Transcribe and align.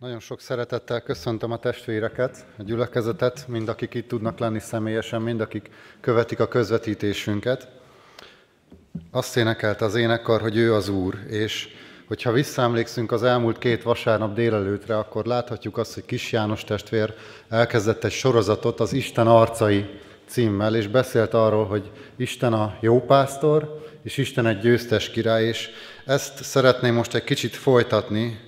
Nagyon 0.00 0.20
sok 0.20 0.40
szeretettel 0.40 1.00
köszöntöm 1.00 1.52
a 1.52 1.58
testvéreket, 1.58 2.46
a 2.58 2.62
gyülekezetet, 2.62 3.48
mind 3.48 3.68
akik 3.68 3.94
itt 3.94 4.08
tudnak 4.08 4.38
lenni 4.38 4.58
személyesen, 4.58 5.22
mind 5.22 5.40
akik 5.40 5.70
követik 6.00 6.40
a 6.40 6.48
közvetítésünket. 6.48 7.68
Azt 9.10 9.36
énekelte 9.36 9.84
az 9.84 9.94
énekkar, 9.94 10.40
hogy 10.40 10.56
ő 10.56 10.74
az 10.74 10.88
Úr, 10.88 11.14
és 11.28 11.68
hogyha 12.06 12.32
visszaemlékszünk 12.32 13.12
az 13.12 13.22
elmúlt 13.22 13.58
két 13.58 13.82
vasárnap 13.82 14.34
délelőtre, 14.34 14.98
akkor 14.98 15.24
láthatjuk 15.24 15.78
azt, 15.78 15.94
hogy 15.94 16.04
Kis 16.04 16.32
János 16.32 16.64
testvér 16.64 17.14
elkezdett 17.48 18.04
egy 18.04 18.12
sorozatot 18.12 18.80
az 18.80 18.92
Isten 18.92 19.26
arcai 19.26 20.00
címmel, 20.26 20.76
és 20.76 20.88
beszélt 20.88 21.34
arról, 21.34 21.66
hogy 21.66 21.90
Isten 22.16 22.52
a 22.52 22.76
jó 22.80 23.00
pásztor, 23.00 23.84
és 24.02 24.16
Isten 24.16 24.46
egy 24.46 24.58
győztes 24.58 25.10
király, 25.10 25.44
és 25.44 25.70
ezt 26.04 26.44
szeretném 26.44 26.94
most 26.94 27.14
egy 27.14 27.24
kicsit 27.24 27.54
folytatni, 27.54 28.45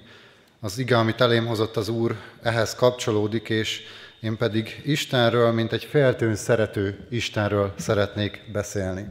az 0.61 0.79
ige, 0.79 0.99
amit 0.99 1.21
elém 1.21 1.47
hozott 1.47 1.77
az 1.77 1.89
Úr, 1.89 2.17
ehhez 2.43 2.75
kapcsolódik, 2.75 3.49
és 3.49 3.83
én 4.21 4.37
pedig 4.37 4.83
Istenről, 4.85 5.53
mint 5.53 5.73
egy 5.73 5.85
feltőn 5.85 6.35
szerető 6.35 7.07
Istenről 7.11 7.75
szeretnék 7.77 8.43
beszélni. 8.53 9.07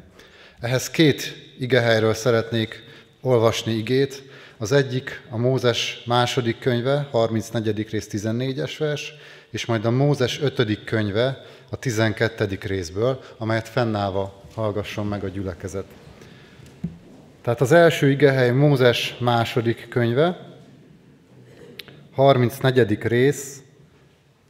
Ehhez 0.59 0.89
két 0.89 1.35
igehelyről 1.59 2.13
szeretnék 2.13 2.83
olvasni 3.21 3.73
igét. 3.73 4.23
Az 4.57 4.71
egyik 4.71 5.21
a 5.29 5.37
Mózes 5.37 6.03
második 6.05 6.59
könyve, 6.59 7.07
34. 7.11 7.89
rész 7.89 8.07
14-es 8.11 8.75
vers, 8.77 9.13
és 9.49 9.65
majd 9.65 9.85
a 9.85 9.91
Mózes 9.91 10.41
5. 10.41 10.83
könyve 10.83 11.45
a 11.69 11.75
12. 11.75 12.57
részből, 12.61 13.19
amelyet 13.37 13.67
fennállva 13.67 14.41
hallgasson 14.53 15.07
meg 15.07 15.23
a 15.23 15.27
gyülekezet. 15.27 15.85
Tehát 17.41 17.61
az 17.61 17.71
első 17.71 18.09
igehely 18.09 18.51
Mózes 18.51 19.15
második 19.19 19.87
könyve, 19.89 20.46
34. 22.17 23.03
rész 23.03 23.61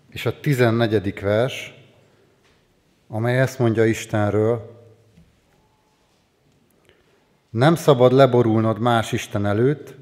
és 0.09 0.25
a 0.25 0.39
14. 0.39 1.19
vers, 1.19 1.73
amely 3.07 3.39
ezt 3.39 3.59
mondja 3.59 3.85
Istenről, 3.85 4.81
nem 7.49 7.75
szabad 7.75 8.11
leborulnod 8.11 8.79
más 8.79 9.11
Isten 9.11 9.45
előtt, 9.45 9.95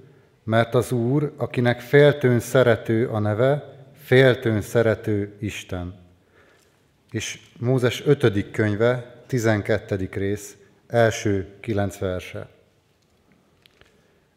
mert 0.43 0.75
az 0.75 0.91
Úr, 0.91 1.33
akinek 1.37 1.81
féltőn 1.81 2.39
szerető 2.39 3.07
a 3.07 3.19
neve, 3.19 3.75
féltőn 4.03 4.61
szerető 4.61 5.35
Isten. 5.39 5.95
És 7.11 7.39
Mózes 7.59 8.05
5. 8.05 8.51
könyve, 8.51 9.23
12. 9.27 10.09
rész, 10.11 10.55
első 10.87 11.47
kilenc 11.59 11.97
verse. 11.97 12.54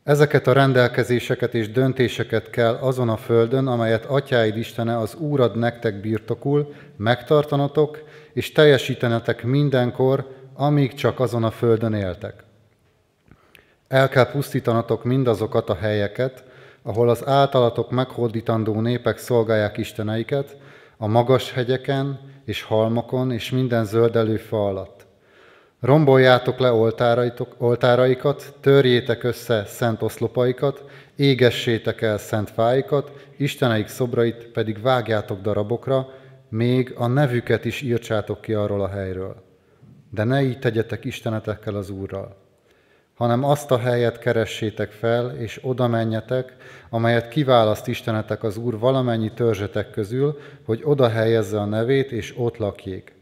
Ezeket 0.09 0.47
a 0.47 0.53
rendelkezéseket 0.53 1.55
és 1.55 1.71
döntéseket 1.71 2.51
kell 2.51 2.75
azon 2.75 3.09
a 3.09 3.17
földön, 3.17 3.67
amelyet 3.67 4.05
atyáid 4.05 4.57
Istene 4.57 4.99
az 4.99 5.15
Úrad 5.15 5.57
nektek 5.57 6.01
birtokul, 6.01 6.75
megtartanatok, 6.97 8.03
és 8.33 8.53
teljesítenetek 8.53 9.45
mindenkor, 9.45 10.27
amíg 10.55 10.95
csak 10.95 11.21
azon 11.21 11.45
a 11.45 11.51
földön 11.51 11.95
éltek. 11.95 12.45
El 13.89 14.09
kell 14.09 14.31
pusztítanatok 14.31 15.05
mindazokat 15.05 15.69
a 15.69 15.75
helyeket, 15.75 16.45
ahol 16.83 17.09
az 17.09 17.27
általatok 17.27 17.91
meghódítandó 17.91 18.81
népek 18.81 19.19
szolgálják 19.19 19.77
isteneiket, 19.77 20.57
a 20.97 21.07
magas 21.07 21.53
hegyeken 21.53 22.21
és 22.45 22.63
halmokon 22.63 23.33
és 23.33 23.51
minden 23.51 23.85
zöldelő 23.85 24.37
fa 24.37 24.67
alatt. 24.67 24.98
Romboljátok 25.81 26.59
le 26.59 26.73
oltáraikat, 27.59 28.55
törjétek 28.61 29.23
össze 29.23 29.65
szent 29.67 30.03
oszlopaikat, 30.03 30.85
égessétek 31.17 32.03
el 32.03 32.19
szent 32.19 32.51
fáikat, 32.51 33.13
isteneik 33.37 33.89
szobrait 33.89 34.47
pedig 34.47 34.83
vágjátok 34.83 35.41
darabokra, 35.41 36.09
még 36.49 36.95
a 36.97 37.07
nevüket 37.07 37.65
is 37.65 37.81
írtsátok 37.81 38.41
ki 38.41 38.55
arról 38.55 38.83
a 38.83 38.89
helyről. 38.89 39.43
De 40.11 40.25
ne 40.25 40.43
így 40.43 40.59
tegyetek 40.59 41.05
istenetekkel 41.05 41.75
az 41.75 41.91
Úrral, 41.91 42.37
hanem 43.15 43.45
azt 43.45 43.71
a 43.71 43.79
helyet 43.79 44.19
keressétek 44.19 44.91
fel, 44.91 45.37
és 45.37 45.61
oda 45.63 45.89
menjetek, 45.89 46.57
amelyet 46.91 47.29
kiválaszt 47.29 47.89
Istenetek 47.89 48.43
az 48.43 48.57
Úr 48.57 48.79
valamennyi 48.79 49.33
törzsetek 49.33 49.91
közül, 49.91 50.39
hogy 50.65 50.81
oda 50.85 51.09
helyezze 51.09 51.61
a 51.61 51.65
nevét, 51.65 52.13
és 52.13 52.35
ott 52.37 52.57
lakjék. 52.57 53.18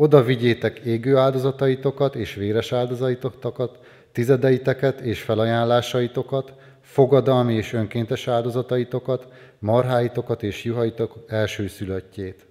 Oda 0.00 0.22
vigyétek 0.22 0.78
égő 0.78 1.16
áldozataitokat 1.16 2.14
és 2.14 2.34
véres 2.34 2.72
áldozataitokat, 2.72 3.78
tizedeiteket 4.12 5.00
és 5.00 5.22
felajánlásaitokat, 5.22 6.52
fogadalmi 6.80 7.54
és 7.54 7.72
önkéntes 7.72 8.28
áldozataitokat, 8.28 9.26
marháitokat 9.58 10.42
és 10.42 10.64
juhaitok 10.64 11.24
elsőszülöttjét. 11.26 12.46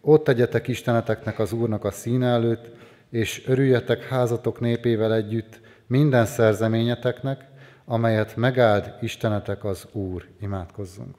Ott 0.00 0.24
tegyetek 0.24 0.68
Isteneteknek 0.68 1.38
az 1.38 1.52
Úrnak 1.52 1.84
a 1.84 1.90
színe 1.90 2.26
előtt, 2.26 2.70
és 3.10 3.46
örüljetek 3.46 4.04
házatok 4.04 4.60
népével 4.60 5.14
együtt 5.14 5.60
minden 5.86 6.26
szerzeményeteknek, 6.26 7.44
amelyet 7.84 8.36
megáld 8.36 8.94
Istenetek 9.00 9.64
az 9.64 9.86
Úr. 9.92 10.26
Imádkozzunk. 10.40 11.16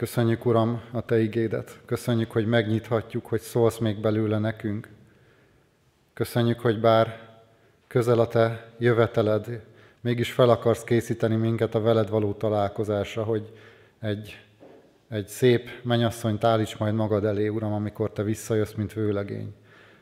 Köszönjük, 0.00 0.46
Uram, 0.46 0.80
a 0.90 1.00
Te 1.00 1.18
igédet. 1.18 1.78
Köszönjük, 1.84 2.30
hogy 2.30 2.46
megnyithatjuk, 2.46 3.26
hogy 3.26 3.40
szólsz 3.40 3.78
még 3.78 4.00
belőle 4.00 4.38
nekünk. 4.38 4.88
Köszönjük, 6.14 6.60
hogy 6.60 6.80
bár 6.80 7.28
közel 7.86 8.18
a 8.18 8.28
Te 8.28 8.72
jöveteled, 8.78 9.62
mégis 10.00 10.32
fel 10.32 10.48
akarsz 10.50 10.84
készíteni 10.84 11.36
minket 11.36 11.74
a 11.74 11.80
veled 11.80 12.08
való 12.08 12.32
találkozásra, 12.32 13.22
hogy 13.22 13.52
egy, 13.98 14.44
egy 15.08 15.26
szép 15.26 15.70
menyasszonyt 15.82 16.44
állíts 16.44 16.78
majd 16.78 16.94
magad 16.94 17.24
elé, 17.24 17.48
Uram, 17.48 17.72
amikor 17.72 18.12
Te 18.12 18.22
visszajössz, 18.22 18.72
mint 18.72 18.92
vőlegény. 18.92 19.54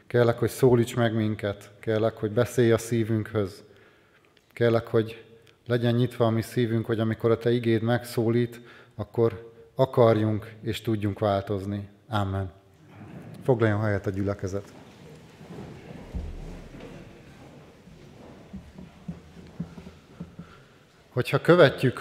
Kérlek, 0.07 0.39
hogy 0.39 0.51
szólíts 0.51 0.97
meg 0.97 1.15
minket, 1.15 1.71
kérlek, 1.81 2.17
hogy 2.17 2.31
beszélj 2.31 2.73
a 2.73 2.79
szívünkhöz, 2.79 3.65
kérlek, 4.53 4.87
hogy 4.87 5.25
legyen 5.67 5.95
nyitva 5.95 6.27
a 6.27 6.31
mi 6.31 6.43
szívünk, 6.43 6.87
hogy 6.87 7.01
amikor 7.01 7.31
a 7.31 7.39
Te 7.39 7.51
igéd 7.51 7.83
megszólít, 7.83 8.61
akkor 8.95 9.48
akarjunk 9.79 10.55
és 10.63 10.83
tudjunk 10.83 11.19
változni. 11.19 11.89
Amen. 12.09 12.51
Foglaljon 13.45 13.81
helyet 13.81 14.07
a 14.07 14.11
gyülekezet. 14.11 14.73
Hogyha 21.13 21.41
követjük 21.41 22.01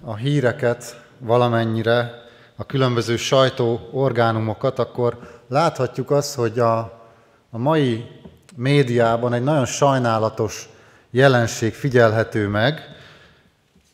a 0.00 0.16
híreket 0.16 1.04
valamennyire, 1.18 2.22
a 2.56 2.66
különböző 2.66 3.16
sajtó 3.16 3.88
orgánumokat, 3.92 4.78
akkor 4.78 5.42
láthatjuk 5.48 6.10
azt, 6.10 6.34
hogy 6.34 6.58
a, 6.58 6.78
a 7.50 7.58
mai 7.58 8.04
médiában 8.56 9.32
egy 9.32 9.42
nagyon 9.42 9.66
sajnálatos 9.66 10.68
jelenség 11.10 11.74
figyelhető 11.74 12.48
meg, 12.48 12.93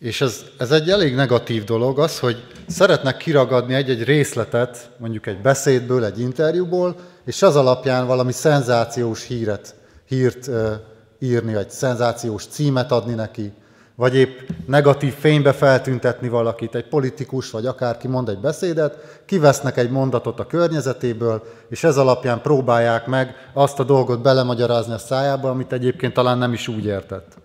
és 0.01 0.21
ez, 0.21 0.45
ez 0.59 0.71
egy 0.71 0.91
elég 0.91 1.15
negatív 1.15 1.65
dolog 1.65 1.99
az, 1.99 2.19
hogy 2.19 2.45
szeretnek 2.69 3.17
kiragadni 3.17 3.75
egy-egy 3.75 4.05
részletet, 4.05 4.91
mondjuk 4.99 5.27
egy 5.27 5.41
beszédből, 5.41 6.05
egy 6.05 6.21
interjúból, 6.21 6.97
és 7.25 7.43
az 7.43 7.57
alapján 7.57 8.07
valami 8.07 8.33
szenzációs 8.33 9.27
híret, 9.27 9.75
hírt 10.07 10.47
uh, 10.47 10.71
írni, 11.19 11.55
vagy 11.55 11.71
szenzációs 11.71 12.47
címet 12.47 12.93
adni 12.93 13.15
neki, 13.15 13.53
vagy 13.95 14.15
épp 14.15 14.39
negatív 14.67 15.15
fénybe 15.15 15.53
feltüntetni 15.53 16.29
valakit, 16.29 16.75
egy 16.75 16.89
politikus, 16.89 17.51
vagy 17.51 17.67
akárki 17.67 18.09
mond 18.09 18.29
egy 18.29 18.41
beszédet, 18.41 19.23
kivesznek 19.27 19.77
egy 19.77 19.91
mondatot 19.91 20.41
a 20.41 20.47
környezetéből, 20.47 21.43
és 21.69 21.85
ez 21.85 21.97
alapján 21.97 22.41
próbálják 22.41 23.07
meg 23.07 23.35
azt 23.53 23.79
a 23.79 23.85
dolgot 23.85 24.23
belemagyarázni 24.23 24.93
a 24.93 24.99
szájába, 24.99 25.51
amit 25.51 25.73
egyébként 25.73 26.15
talán 26.15 26.39
nem 26.39 26.53
is 26.53 26.69
úgy 26.69 26.85
értett. 26.85 27.37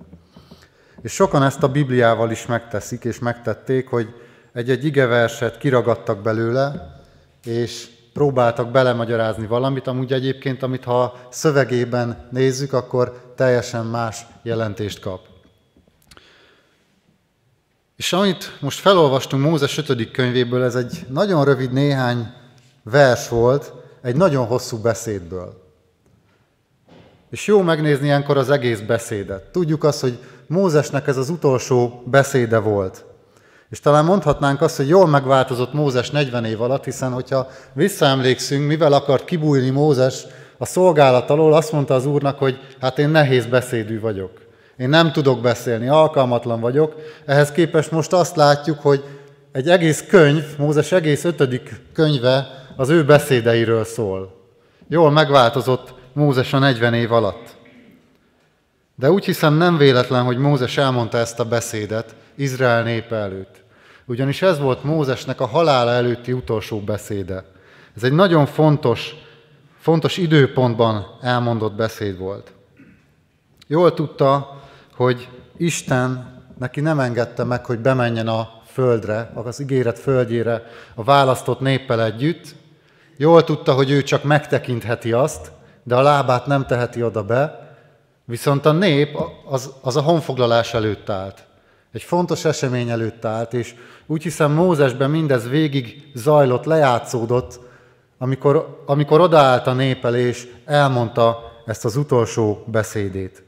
És 1.06 1.14
sokan 1.14 1.44
ezt 1.44 1.64
a 1.64 1.68
Bibliával 1.72 2.32
is 2.32 2.46
megteszik, 2.46 3.04
és 3.04 3.20
megtették, 3.20 3.88
hogy 3.88 4.14
egy-egy 4.54 4.86
igeverset 4.86 5.58
kiragadtak 5.58 6.22
belőle, 6.22 6.96
és 7.44 7.90
próbáltak 8.14 8.72
belemagyarázni 8.72 9.46
valamit, 9.46 9.88
amúgy 9.88 10.14
egyébként, 10.14 10.64
amit 10.64 10.84
ha 10.84 11.28
szövegében 11.30 12.28
nézzük, 12.32 12.74
akkor 12.74 13.34
teljesen 13.36 13.86
más 13.86 14.26
jelentést 14.44 15.00
kap. 15.00 15.20
És 17.96 18.14
amit 18.14 18.58
most 18.60 18.80
felolvastunk 18.80 19.44
Mózes 19.44 19.78
5. 19.78 20.12
könyvéből, 20.12 20.64
ez 20.64 20.76
egy 20.76 21.06
nagyon 21.10 21.46
rövid 21.46 21.72
néhány 21.72 22.34
vers 22.84 23.30
volt, 23.30 23.74
egy 24.02 24.16
nagyon 24.16 24.46
hosszú 24.46 24.78
beszédből. 24.78 25.64
És 27.30 27.48
jó 27.48 27.62
megnézni 27.62 28.06
ilyenkor 28.06 28.38
az 28.38 28.50
egész 28.50 28.80
beszédet. 28.80 29.52
Tudjuk 29.52 29.84
azt, 29.84 30.02
hogy 30.02 30.20
Mózesnek 30.48 31.08
ez 31.08 31.18
az 31.18 31.30
utolsó 31.30 32.04
beszéde 32.06 32.58
volt. 32.58 33.06
És 33.70 33.80
talán 33.80 34.06
mondhatnánk 34.06 34.62
azt, 34.62 34.78
hogy 34.78 34.88
jól 34.88 35.08
megváltozott 35.08 35.74
Mózes 35.74 36.10
40 36.10 36.46
év 36.46 36.62
alatt, 36.62 36.84
hiszen 36.84 37.12
hogyha 37.12 37.48
visszaemlékszünk, 37.74 38.68
mivel 38.68 38.94
akart 38.94 39.26
kibújni 39.26 39.70
Mózes 39.70 40.26
a 40.58 40.66
szolgálat 40.66 41.30
alól, 41.30 41.54
azt 41.54 41.72
mondta 41.72 41.94
az 41.94 42.06
Úrnak, 42.06 42.38
hogy 42.38 42.60
hát 42.80 43.00
én 43.00 43.10
nehéz 43.10 43.46
beszédű 43.46 44.00
vagyok. 44.00 44.32
Én 44.78 44.90
nem 44.90 45.12
tudok 45.12 45.42
beszélni, 45.42 45.88
alkalmatlan 45.88 46.60
vagyok. 46.60 46.96
Ehhez 47.26 47.52
képest 47.52 47.92
most 47.92 48.14
azt 48.14 48.36
látjuk, 48.36 48.80
hogy 48.80 49.04
egy 49.52 49.70
egész 49.70 50.06
könyv, 50.10 50.44
Mózes 50.58 50.92
egész 50.92 51.24
ötödik 51.24 51.82
könyve 51.94 52.48
az 52.76 52.90
ő 52.90 53.06
beszédeiről 53.06 53.84
szól. 53.84 54.36
Jól 54.88 55.12
megváltozott 55.12 55.94
Mózes 56.14 56.54
a 56.54 56.60
40 56.60 56.94
év 56.94 57.12
alatt. 57.12 57.55
De 58.96 59.12
úgy 59.12 59.26
hiszem 59.26 59.54
nem 59.54 59.78
véletlen, 59.78 60.24
hogy 60.24 60.38
Mózes 60.38 60.78
elmondta 60.78 61.18
ezt 61.18 61.40
a 61.40 61.46
beszédet 61.46 62.16
Izrael 62.36 62.84
népe 62.84 63.16
előtt. 63.16 63.64
Ugyanis 64.06 64.42
ez 64.42 64.60
volt 64.60 64.84
Mózesnek 64.84 65.42
a 65.42 65.46
halála 65.46 65.92
előtti 65.92 66.32
utolsó 66.32 66.80
beszéde. 66.80 67.44
Ez 67.96 68.04
egy 68.04 68.14
nagyon 68.14 68.46
fontos, 68.46 69.16
fontos 69.80 70.18
időpontban 70.18 71.06
elmondott 71.22 71.74
beszéd 71.74 72.18
volt. 72.18 72.54
Jól 73.68 73.94
tudta, 73.94 74.62
hogy 74.96 75.30
Isten 75.58 76.34
neki 76.60 76.82
nem 76.82 77.00
engedte 77.00 77.44
meg, 77.44 77.66
hogy 77.66 77.80
bemenjen 77.80 78.28
a 78.28 78.50
földre, 78.66 79.32
az 79.34 79.60
ígéret 79.60 80.00
földjére 80.00 80.64
a 80.96 81.04
választott 81.04 81.60
néppel 81.60 82.04
együtt. 82.04 82.56
Jól 83.18 83.44
tudta, 83.44 83.74
hogy 83.74 83.92
ő 83.92 84.04
csak 84.04 84.24
megtekintheti 84.24 85.12
azt, 85.12 85.52
de 85.84 85.96
a 85.96 86.02
lábát 86.02 86.46
nem 86.46 86.66
teheti 86.66 87.04
oda 87.04 87.24
be, 87.24 87.65
viszont 88.26 88.66
a 88.66 88.72
nép 88.72 89.18
az, 89.46 89.74
az 89.82 89.96
a 89.96 90.02
honfoglalás 90.02 90.74
előtt 90.74 91.10
állt. 91.10 91.46
Egy 91.92 92.04
fontos 92.04 92.46
esemény 92.46 92.90
előtt 92.90 93.26
állt, 93.26 93.54
és 93.54 93.76
úgy 94.06 94.24
hiszem 94.24 94.52
Mózesben 94.52 95.10
mindez 95.10 95.50
végig 95.50 96.12
zajlott, 96.14 96.66
lejátszódott, 96.66 97.60
amikor, 98.18 98.84
amikor 98.86 99.22
odaállt 99.22 99.68
a 99.68 99.74
nép 99.74 100.06
elé, 100.06 100.22
és 100.22 100.48
elmondta 100.66 101.52
ezt 101.66 101.86
az 101.86 101.96
utolsó 101.96 102.64
beszédét. 102.68 103.44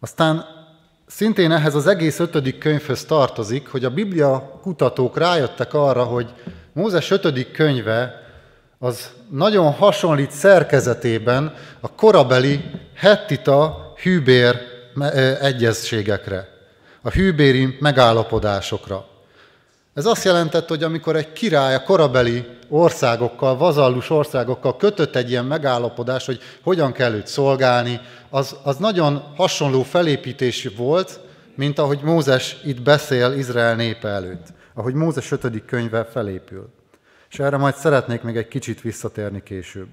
Aztán 0.00 0.44
szintén 1.06 1.50
ehhez 1.50 1.74
az 1.74 1.86
egész 1.86 2.18
ötödik 2.18 2.58
könyvhöz 2.58 3.04
tartozik, 3.04 3.68
hogy 3.68 3.84
a 3.84 3.90
Biblia 3.90 4.58
kutatók 4.62 5.18
rájöttek 5.18 5.74
arra, 5.74 6.04
hogy 6.04 6.34
Mózes 6.72 7.10
ötödik 7.10 7.52
könyve 7.52 8.27
az 8.78 9.10
nagyon 9.30 9.72
hasonlít 9.72 10.30
szerkezetében 10.30 11.54
a 11.80 11.94
korabeli 11.94 12.64
hettita 12.94 13.92
hűbér 14.02 14.56
egyezségekre, 15.40 16.48
a 17.02 17.10
hűbéri 17.10 17.76
megállapodásokra. 17.80 19.06
Ez 19.94 20.06
azt 20.06 20.24
jelentett, 20.24 20.68
hogy 20.68 20.82
amikor 20.82 21.16
egy 21.16 21.32
király 21.32 21.74
a 21.74 21.82
korabeli 21.82 22.46
országokkal, 22.68 23.56
vazallus 23.56 24.10
országokkal 24.10 24.76
kötött 24.76 25.16
egy 25.16 25.30
ilyen 25.30 25.44
megállapodás, 25.44 26.26
hogy 26.26 26.40
hogyan 26.62 26.92
kell 26.92 27.12
őt 27.12 27.26
szolgálni, 27.26 28.00
az, 28.30 28.56
az 28.62 28.76
nagyon 28.76 29.22
hasonló 29.36 29.82
felépítés 29.82 30.68
volt, 30.76 31.20
mint 31.54 31.78
ahogy 31.78 32.00
Mózes 32.02 32.56
itt 32.64 32.82
beszél 32.82 33.32
Izrael 33.32 33.74
népe 33.74 34.08
előtt, 34.08 34.46
ahogy 34.74 34.94
Mózes 34.94 35.30
5. 35.30 35.64
könyve 35.64 36.04
felépül. 36.04 36.77
És 37.30 37.38
erre 37.38 37.56
majd 37.56 37.74
szeretnék 37.74 38.22
még 38.22 38.36
egy 38.36 38.48
kicsit 38.48 38.80
visszatérni 38.80 39.42
később. 39.42 39.88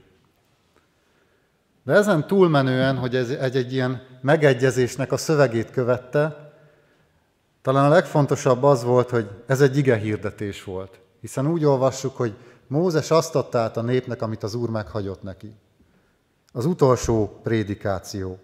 De 1.83 1.93
ezen 1.93 2.27
túlmenően, 2.27 2.97
hogy 2.97 3.15
ez 3.15 3.29
egy, 3.29 3.55
egy 3.55 3.73
ilyen 3.73 4.01
megegyezésnek 4.21 5.11
a 5.11 5.17
szövegét 5.17 5.71
követte, 5.71 6.51
talán 7.61 7.85
a 7.85 7.93
legfontosabb 7.93 8.63
az 8.63 8.83
volt, 8.83 9.09
hogy 9.09 9.29
ez 9.45 9.61
egy 9.61 9.77
ige 9.77 9.95
hirdetés 9.95 10.63
volt. 10.63 10.99
Hiszen 11.21 11.47
úgy 11.47 11.65
olvassuk, 11.65 12.17
hogy 12.17 12.33
Mózes 12.67 13.11
azt 13.11 13.35
adta 13.35 13.59
át 13.59 13.77
a 13.77 13.81
népnek, 13.81 14.21
amit 14.21 14.43
az 14.43 14.53
Úr 14.53 14.69
meghagyott 14.69 15.23
neki. 15.23 15.55
Az 16.51 16.65
utolsó 16.65 17.39
prédikáció. 17.43 18.39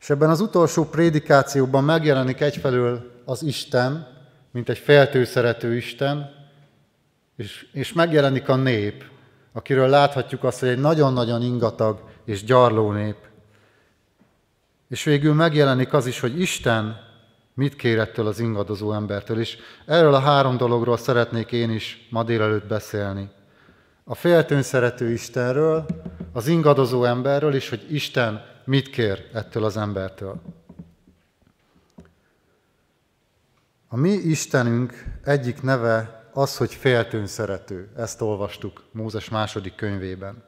És 0.00 0.10
ebben 0.10 0.30
az 0.30 0.40
utolsó 0.40 0.84
prédikációban 0.84 1.84
megjelenik 1.84 2.40
egyfelől 2.40 3.22
az 3.24 3.42
Isten, 3.42 4.06
mint 4.50 4.68
egy 4.68 4.78
feltőszerető 4.78 5.76
Isten, 5.76 6.30
és, 7.36 7.66
és 7.72 7.92
megjelenik 7.92 8.48
a 8.48 8.56
nép, 8.56 9.04
akiről 9.52 9.88
láthatjuk 9.88 10.44
azt, 10.44 10.60
hogy 10.60 10.68
egy 10.68 10.78
nagyon-nagyon 10.78 11.42
ingatag 11.42 12.00
és 12.24 12.44
gyarló 12.44 12.92
nép. 12.92 13.16
És 14.88 15.04
végül 15.04 15.34
megjelenik 15.34 15.92
az 15.92 16.06
is, 16.06 16.20
hogy 16.20 16.40
Isten 16.40 17.10
mit 17.54 17.76
kér 17.76 17.98
ettől 17.98 18.26
az 18.26 18.38
ingadozó 18.38 18.92
embertől. 18.92 19.38
És 19.40 19.58
erről 19.86 20.14
a 20.14 20.18
három 20.18 20.56
dologról 20.56 20.96
szeretnék 20.96 21.52
én 21.52 21.70
is 21.70 22.08
ma 22.10 22.22
délelőtt 22.22 22.66
beszélni. 22.66 23.30
A 24.04 24.14
féltőn 24.14 24.62
szerető 24.62 25.10
Istenről, 25.10 25.86
az 26.32 26.46
ingadozó 26.46 27.04
emberről, 27.04 27.54
és 27.54 27.68
hogy 27.68 27.94
Isten 27.94 28.44
mit 28.64 28.90
kér 28.90 29.28
ettől 29.32 29.64
az 29.64 29.76
embertől. 29.76 30.42
A 33.88 33.96
mi 33.96 34.10
Istenünk 34.10 35.04
egyik 35.24 35.62
neve 35.62 36.21
az, 36.32 36.56
hogy 36.56 36.74
féltőn 36.74 37.26
szerető. 37.26 37.88
Ezt 37.96 38.20
olvastuk 38.20 38.82
Mózes 38.92 39.28
második 39.28 39.74
könyvében. 39.74 40.42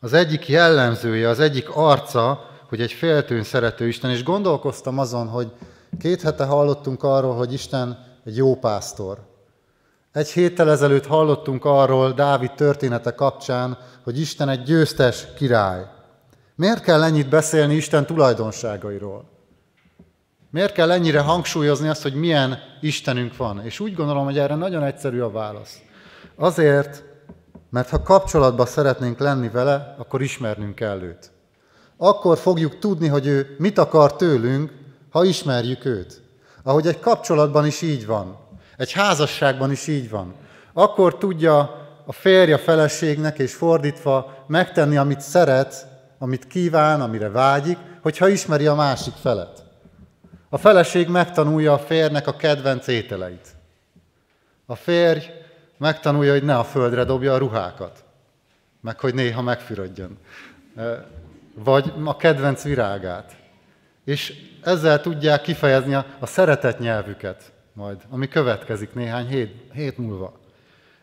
Az 0.00 0.12
egyik 0.12 0.48
jellemzője, 0.48 1.28
az 1.28 1.40
egyik 1.40 1.68
arca, 1.76 2.50
hogy 2.68 2.80
egy 2.80 2.92
féltőn 2.92 3.42
szerető 3.42 3.86
Isten, 3.86 4.10
és 4.10 4.22
gondolkoztam 4.22 4.98
azon, 4.98 5.28
hogy 5.28 5.52
két 6.00 6.22
hete 6.22 6.44
hallottunk 6.44 7.02
arról, 7.02 7.34
hogy 7.34 7.52
Isten 7.52 7.98
egy 8.24 8.36
jó 8.36 8.56
pásztor. 8.56 9.18
Egy 10.12 10.28
héttel 10.28 10.70
ezelőtt 10.70 11.06
hallottunk 11.06 11.64
arról 11.64 12.12
Dávid 12.12 12.52
története 12.52 13.14
kapcsán, 13.14 13.78
hogy 14.02 14.20
Isten 14.20 14.48
egy 14.48 14.62
győztes 14.62 15.26
király. 15.36 15.86
Miért 16.54 16.82
kell 16.82 17.02
ennyit 17.02 17.28
beszélni 17.28 17.74
Isten 17.74 18.06
tulajdonságairól? 18.06 19.33
Miért 20.54 20.72
kell 20.72 20.90
ennyire 20.90 21.20
hangsúlyozni 21.20 21.88
azt, 21.88 22.02
hogy 22.02 22.14
milyen 22.14 22.58
Istenünk 22.80 23.36
van? 23.36 23.64
És 23.64 23.80
úgy 23.80 23.94
gondolom, 23.94 24.24
hogy 24.24 24.38
erre 24.38 24.54
nagyon 24.54 24.82
egyszerű 24.82 25.20
a 25.20 25.30
válasz. 25.30 25.78
Azért, 26.36 27.04
mert 27.70 27.88
ha 27.88 28.02
kapcsolatban 28.02 28.66
szeretnénk 28.66 29.18
lenni 29.18 29.48
vele, 29.48 29.94
akkor 29.98 30.22
ismernünk 30.22 30.74
kell 30.74 31.00
őt. 31.02 31.30
Akkor 31.96 32.38
fogjuk 32.38 32.78
tudni, 32.78 33.08
hogy 33.08 33.26
ő 33.26 33.54
mit 33.58 33.78
akar 33.78 34.16
tőlünk, 34.16 34.72
ha 35.10 35.24
ismerjük 35.24 35.84
őt. 35.84 36.22
Ahogy 36.62 36.86
egy 36.86 37.00
kapcsolatban 37.00 37.66
is 37.66 37.82
így 37.82 38.06
van, 38.06 38.38
egy 38.76 38.92
házasságban 38.92 39.70
is 39.70 39.86
így 39.86 40.10
van. 40.10 40.34
Akkor 40.72 41.18
tudja 41.18 41.58
a 42.06 42.12
férje 42.12 42.56
feleségnek 42.56 43.38
és 43.38 43.54
fordítva 43.54 44.44
megtenni, 44.46 44.96
amit 44.96 45.20
szeret, 45.20 45.86
amit 46.18 46.46
kíván, 46.46 47.00
amire 47.00 47.28
vágyik, 47.28 47.78
hogyha 48.02 48.28
ismeri 48.28 48.66
a 48.66 48.74
másik 48.74 49.14
felet. 49.14 49.63
A 50.54 50.58
feleség 50.58 51.08
megtanulja 51.08 51.72
a 51.72 51.78
férnek 51.78 52.26
a 52.26 52.36
kedvenc 52.36 52.86
ételeit. 52.86 53.48
A 54.66 54.74
férj 54.74 55.26
megtanulja, 55.78 56.32
hogy 56.32 56.42
ne 56.42 56.58
a 56.58 56.64
földre 56.64 57.04
dobja 57.04 57.34
a 57.34 57.38
ruhákat, 57.38 58.04
meg 58.80 59.00
hogy 59.00 59.14
néha 59.14 59.42
megfürödjön. 59.42 60.18
Vagy 61.54 61.92
a 62.04 62.16
kedvenc 62.16 62.62
virágát. 62.62 63.36
És 64.04 64.32
ezzel 64.62 65.00
tudják 65.00 65.40
kifejezni 65.40 65.94
a, 65.94 66.06
szeretet 66.22 66.78
nyelvüket 66.78 67.52
majd, 67.72 68.00
ami 68.10 68.28
következik 68.28 68.94
néhány 68.94 69.28
hét, 69.28 69.54
hét 69.72 69.98
múlva. 69.98 70.38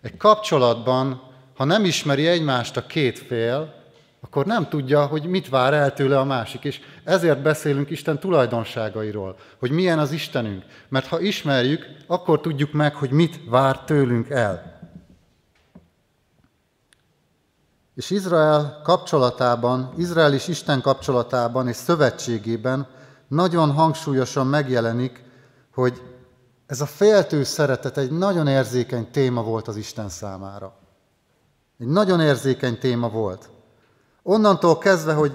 Egy 0.02 0.18
kapcsolatban, 0.18 1.22
ha 1.56 1.64
nem 1.64 1.86
ismeri 1.86 2.28
egymást 2.28 2.78
a 2.78 2.86
két 2.86 3.20
fél, 3.20 3.81
akkor 4.32 4.46
nem 4.46 4.70
tudja, 4.70 5.06
hogy 5.06 5.26
mit 5.26 5.50
vár 5.50 5.74
el 5.74 5.94
tőle 5.94 6.20
a 6.20 6.24
másik. 6.24 6.64
És 6.64 6.80
ezért 7.04 7.42
beszélünk 7.42 7.90
Isten 7.90 8.20
tulajdonságairól, 8.20 9.36
hogy 9.60 9.72
milyen 9.72 10.00
az 10.00 10.12
Istenünk. 10.12 10.64
Mert 10.90 11.08
ha 11.08 11.20
ismerjük, 11.20 11.86
akkor 12.08 12.42
tudjuk 12.42 12.72
meg, 12.72 12.96
hogy 12.96 13.12
mit 13.12 13.40
vár 13.50 13.84
tőlünk 13.84 14.30
el. 14.30 14.80
És 17.96 18.10
Izrael 18.10 18.82
kapcsolatában, 18.84 19.94
Izrael 19.98 20.34
és 20.34 20.48
Isten 20.48 20.82
kapcsolatában 20.82 21.68
és 21.68 21.76
szövetségében 21.76 22.88
nagyon 23.28 23.72
hangsúlyosan 23.72 24.48
megjelenik, 24.48 25.24
hogy 25.74 26.02
ez 26.66 26.82
a 26.82 26.86
féltő 26.86 27.44
szeretet 27.44 27.98
egy 27.98 28.12
nagyon 28.12 28.48
érzékeny 28.48 29.12
téma 29.12 29.44
volt 29.44 29.68
az 29.68 29.76
Isten 29.76 30.10
számára. 30.10 30.74
Egy 31.80 31.88
nagyon 31.88 32.20
érzékeny 32.20 32.80
téma 32.80 33.10
volt. 33.10 33.50
Onnantól 34.24 34.78
kezdve, 34.78 35.14
hogy 35.14 35.32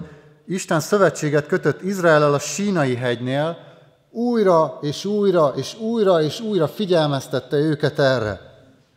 Isten 0.46 0.80
szövetséget 0.80 1.46
kötött 1.46 1.82
Izrael 1.82 2.34
a 2.34 2.38
sínai 2.38 2.94
hegynél, 2.94 3.58
újra 4.10 4.78
és 4.80 5.04
újra 5.04 5.52
és 5.56 5.78
újra 5.78 6.22
és 6.22 6.40
újra 6.40 6.68
figyelmeztette 6.68 7.56
őket 7.56 7.98
erre, 7.98 8.40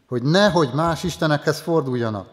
hogy 0.07 0.21
nehogy 0.21 0.69
más 0.73 1.03
istenekhez 1.03 1.59
forduljanak. 1.59 2.27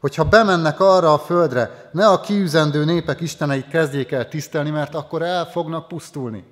Hogyha 0.00 0.24
bemennek 0.24 0.80
arra 0.80 1.12
a 1.12 1.18
földre, 1.18 1.90
ne 1.92 2.06
a 2.08 2.20
kiüzendő 2.20 2.84
népek 2.84 3.20
isteneit 3.20 3.68
kezdjék 3.68 4.12
el 4.12 4.28
tisztelni, 4.28 4.70
mert 4.70 4.94
akkor 4.94 5.22
el 5.22 5.44
fognak 5.44 5.88
pusztulni. 5.88 6.44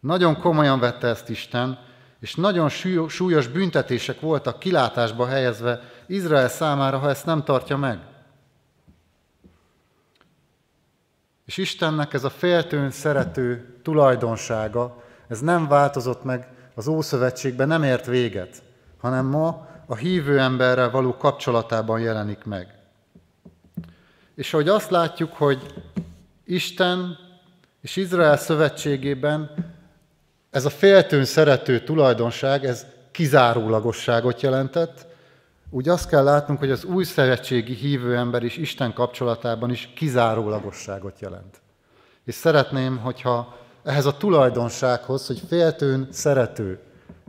Nagyon 0.00 0.40
komolyan 0.40 0.78
vette 0.78 1.06
ezt 1.06 1.28
Isten, 1.28 1.78
és 2.20 2.34
nagyon 2.34 2.68
súlyos 3.08 3.46
büntetések 3.46 4.20
voltak 4.20 4.58
kilátásba 4.58 5.26
helyezve 5.26 5.80
Izrael 6.06 6.48
számára, 6.48 6.98
ha 6.98 7.08
ezt 7.08 7.26
nem 7.26 7.44
tartja 7.44 7.76
meg. 7.76 7.98
És 11.44 11.56
Istennek 11.56 12.12
ez 12.12 12.24
a 12.24 12.30
féltőn 12.30 12.90
szerető 12.90 13.78
tulajdonsága, 13.82 15.02
ez 15.28 15.40
nem 15.40 15.68
változott 15.68 16.24
meg 16.24 16.48
az 16.74 16.86
Ószövetségben, 16.86 17.68
nem 17.68 17.82
ért 17.82 18.06
véget, 18.06 18.62
hanem 19.00 19.26
ma 19.26 19.68
a 19.86 19.94
hívő 19.94 20.38
emberrel 20.38 20.90
való 20.90 21.16
kapcsolatában 21.16 22.00
jelenik 22.00 22.44
meg. 22.44 22.74
És 24.34 24.52
ahogy 24.52 24.68
azt 24.68 24.90
látjuk, 24.90 25.32
hogy 25.32 25.82
Isten 26.44 27.18
és 27.80 27.96
Izrael 27.96 28.36
szövetségében 28.36 29.50
ez 30.50 30.64
a 30.64 30.70
féltőn 30.70 31.24
szerető 31.24 31.80
tulajdonság, 31.80 32.64
ez 32.64 32.86
kizárólagosságot 33.10 34.40
jelentett, 34.40 35.06
úgy 35.70 35.88
azt 35.88 36.08
kell 36.08 36.24
látnunk, 36.24 36.58
hogy 36.58 36.70
az 36.70 36.84
új 36.84 37.04
szövetségi 37.04 37.74
hívő 37.74 38.16
ember 38.16 38.42
is 38.42 38.56
Isten 38.56 38.92
kapcsolatában 38.92 39.70
is 39.70 39.92
kizárólagosságot 39.96 41.20
jelent. 41.20 41.60
És 42.24 42.34
szeretném, 42.34 42.98
hogyha 42.98 43.56
ehhez 43.82 44.06
a 44.06 44.16
tulajdonsághoz, 44.16 45.26
hogy 45.26 45.42
féltőn 45.48 46.08
szerető, 46.10 46.80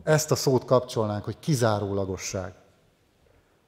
ezt 0.04 0.32
a 0.32 0.36
szót 0.36 0.66
kapcsolnánk, 0.66 1.24
hogy 1.24 1.40
kizárólagosság. 1.40 2.54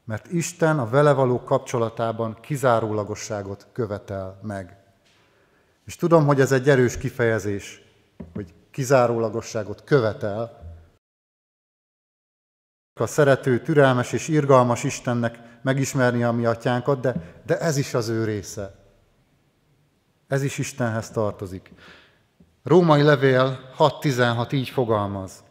Mert 0.06 0.32
Isten 0.32 0.80
a 0.80 0.90
vele 0.90 1.12
való 1.12 1.44
kapcsolatában 1.44 2.38
kizárólagosságot 2.42 3.68
követel 3.72 4.40
meg. 4.42 4.78
És 5.86 5.96
tudom, 5.96 6.26
hogy 6.26 6.40
ez 6.40 6.52
egy 6.52 6.70
erős 6.70 6.98
kifejezés, 6.98 7.82
hogy 8.34 8.54
kizárólagosságot 8.72 9.84
követel. 9.84 10.67
A 13.00 13.08
szerető, 13.08 13.62
türelmes 13.62 14.14
és 14.14 14.28
irgalmas 14.28 14.84
Istennek 14.84 15.40
megismerni 15.62 16.24
a 16.24 16.32
mi 16.32 16.46
atyánkat, 16.46 17.00
de, 17.00 17.16
de 17.46 17.60
ez 17.60 17.78
is 17.78 17.94
az 17.94 18.08
ő 18.08 18.24
része. 18.24 18.76
Ez 20.28 20.44
is 20.44 20.58
Istenhez 20.58 21.10
tartozik. 21.10 21.72
Római 22.64 23.02
levél 23.02 23.60
6.16 23.78 24.54
így 24.54 24.70
fogalmaz. 24.70 25.44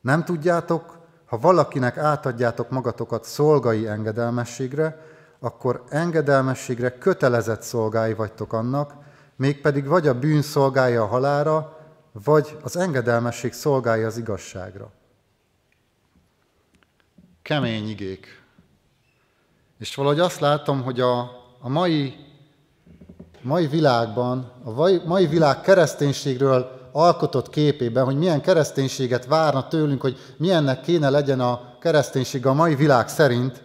Nem 0.00 0.24
tudjátok, 0.24 0.98
ha 1.26 1.38
valakinek 1.38 1.96
átadjátok 1.96 2.70
magatokat 2.70 3.24
szolgai 3.24 3.86
engedelmességre, 3.86 5.00
akkor 5.38 5.84
engedelmességre 5.88 6.98
kötelezett 6.98 7.62
szolgái 7.62 8.14
vagytok 8.14 8.52
annak, 8.52 8.94
mégpedig 9.36 9.86
vagy 9.86 10.08
a 10.08 10.18
bűn 10.18 10.42
szolgálja 10.42 11.02
a 11.02 11.06
halára, 11.06 11.78
vagy 12.12 12.56
az 12.62 12.76
engedelmesség 12.76 13.52
szolgálja 13.52 14.06
az 14.06 14.18
igazságra. 14.18 14.90
Kemény 17.50 17.88
igék. 17.88 18.42
És 19.78 19.94
valahogy 19.94 20.20
azt 20.20 20.40
látom, 20.40 20.82
hogy 20.82 21.00
a, 21.00 21.18
a 21.60 21.68
mai, 21.68 22.14
mai 23.42 23.66
világban, 23.66 24.52
a 24.64 24.70
mai 25.04 25.26
világ 25.26 25.60
kereszténységről 25.60 26.88
alkotott 26.92 27.50
képében, 27.50 28.04
hogy 28.04 28.16
milyen 28.16 28.40
kereszténységet 28.40 29.26
várna 29.26 29.68
tőlünk, 29.68 30.00
hogy 30.00 30.18
milyennek 30.36 30.80
kéne 30.80 31.10
legyen 31.10 31.40
a 31.40 31.78
kereszténység 31.80 32.46
a 32.46 32.52
mai 32.52 32.74
világ 32.74 33.08
szerint, 33.08 33.62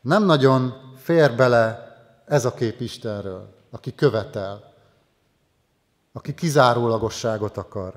nem 0.00 0.24
nagyon 0.24 0.74
fér 0.96 1.36
bele 1.36 1.94
ez 2.26 2.44
a 2.44 2.54
kép 2.54 2.80
Istenről, 2.80 3.54
aki 3.70 3.94
követel, 3.94 4.72
aki 6.12 6.34
kizárólagosságot 6.34 7.56
akar, 7.56 7.94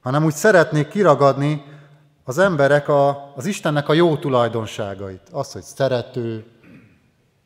hanem 0.00 0.24
úgy 0.24 0.34
szeretnék 0.34 0.88
kiragadni 0.88 1.72
az 2.24 2.38
emberek 2.38 2.88
a, 2.88 3.32
az 3.36 3.46
Istennek 3.46 3.88
a 3.88 3.92
jó 3.92 4.16
tulajdonságait. 4.16 5.28
Az, 5.32 5.52
hogy 5.52 5.62
szerető, 5.62 6.44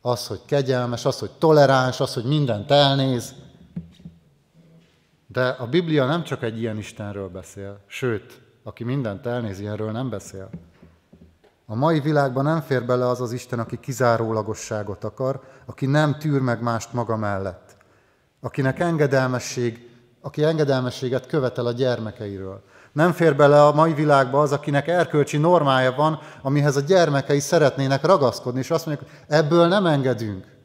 az, 0.01 0.27
hogy 0.27 0.41
kegyelmes, 0.45 1.05
az, 1.05 1.19
hogy 1.19 1.31
toleráns, 1.31 1.99
az, 1.99 2.13
hogy 2.13 2.23
mindent 2.25 2.71
elnéz. 2.71 3.33
De 5.27 5.47
a 5.47 5.67
Biblia 5.67 6.05
nem 6.05 6.23
csak 6.23 6.43
egy 6.43 6.59
ilyen 6.59 6.77
Istenről 6.77 7.29
beszél, 7.29 7.79
sőt, 7.87 8.41
aki 8.63 8.83
mindent 8.83 9.25
elnézi, 9.25 9.67
erről 9.67 9.91
nem 9.91 10.09
beszél. 10.09 10.49
A 11.65 11.75
mai 11.75 11.99
világban 11.99 12.43
nem 12.43 12.61
fér 12.61 12.85
bele 12.85 13.07
az 13.07 13.21
az 13.21 13.31
Isten, 13.31 13.59
aki 13.59 13.79
kizárólagosságot 13.79 15.03
akar, 15.03 15.41
aki 15.65 15.85
nem 15.85 16.17
tűr 16.19 16.41
meg 16.41 16.61
mást 16.61 16.93
maga 16.93 17.17
mellett, 17.17 17.75
akinek 18.41 18.79
engedelmesség, 18.79 19.89
aki 20.21 20.43
engedelmességet 20.43 21.25
követel 21.25 21.65
a 21.65 21.71
gyermekeiről. 21.71 22.63
Nem 22.91 23.11
fér 23.11 23.35
bele 23.35 23.63
a 23.65 23.73
mai 23.73 23.93
világba 23.93 24.41
az, 24.41 24.51
akinek 24.51 24.87
erkölcsi 24.87 25.37
normája 25.37 25.91
van, 25.91 26.19
amihez 26.41 26.75
a 26.75 26.81
gyermekei 26.81 27.39
szeretnének 27.39 28.05
ragaszkodni, 28.05 28.59
és 28.59 28.71
azt 28.71 28.85
mondják, 28.85 29.09
hogy 29.09 29.37
ebből 29.37 29.67
nem 29.67 29.85
engedünk. 29.85 30.57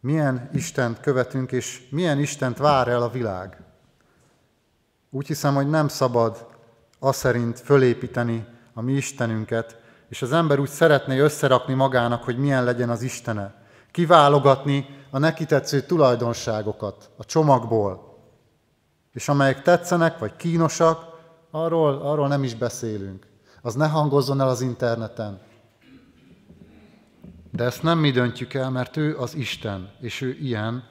Milyen 0.00 0.50
Istent 0.52 1.00
követünk, 1.00 1.52
és 1.52 1.88
milyen 1.90 2.18
Istent 2.18 2.58
vár 2.58 2.88
el 2.88 3.02
a 3.02 3.10
világ? 3.10 3.62
Úgy 5.10 5.26
hiszem, 5.26 5.54
hogy 5.54 5.68
nem 5.68 5.88
szabad 5.88 6.46
az 6.98 7.16
szerint 7.16 7.60
fölépíteni 7.60 8.46
a 8.74 8.80
mi 8.80 8.92
Istenünket, 8.92 9.78
és 10.08 10.22
az 10.22 10.32
ember 10.32 10.58
úgy 10.58 10.68
szeretné 10.68 11.18
összerakni 11.18 11.74
magának, 11.74 12.24
hogy 12.24 12.38
milyen 12.38 12.64
legyen 12.64 12.90
az 12.90 13.02
Istene. 13.02 13.63
Kiválogatni 13.94 14.86
a 15.10 15.18
neki 15.18 15.44
tetsző 15.44 15.80
tulajdonságokat 15.80 17.10
a 17.16 17.24
csomagból, 17.24 18.18
és 19.12 19.28
amelyek 19.28 19.62
tetszenek, 19.62 20.18
vagy 20.18 20.36
kínosak, 20.36 20.98
arról, 21.50 21.94
arról 21.94 22.28
nem 22.28 22.42
is 22.42 22.54
beszélünk. 22.54 23.26
Az 23.62 23.74
ne 23.74 23.88
hangozzon 23.88 24.40
el 24.40 24.48
az 24.48 24.60
interneten. 24.60 25.40
De 27.50 27.64
ezt 27.64 27.82
nem 27.82 27.98
mi 27.98 28.10
döntjük 28.10 28.54
el, 28.54 28.70
mert 28.70 28.96
ő 28.96 29.16
az 29.18 29.34
Isten, 29.34 29.92
és 30.00 30.20
ő 30.20 30.36
ilyen, 30.40 30.84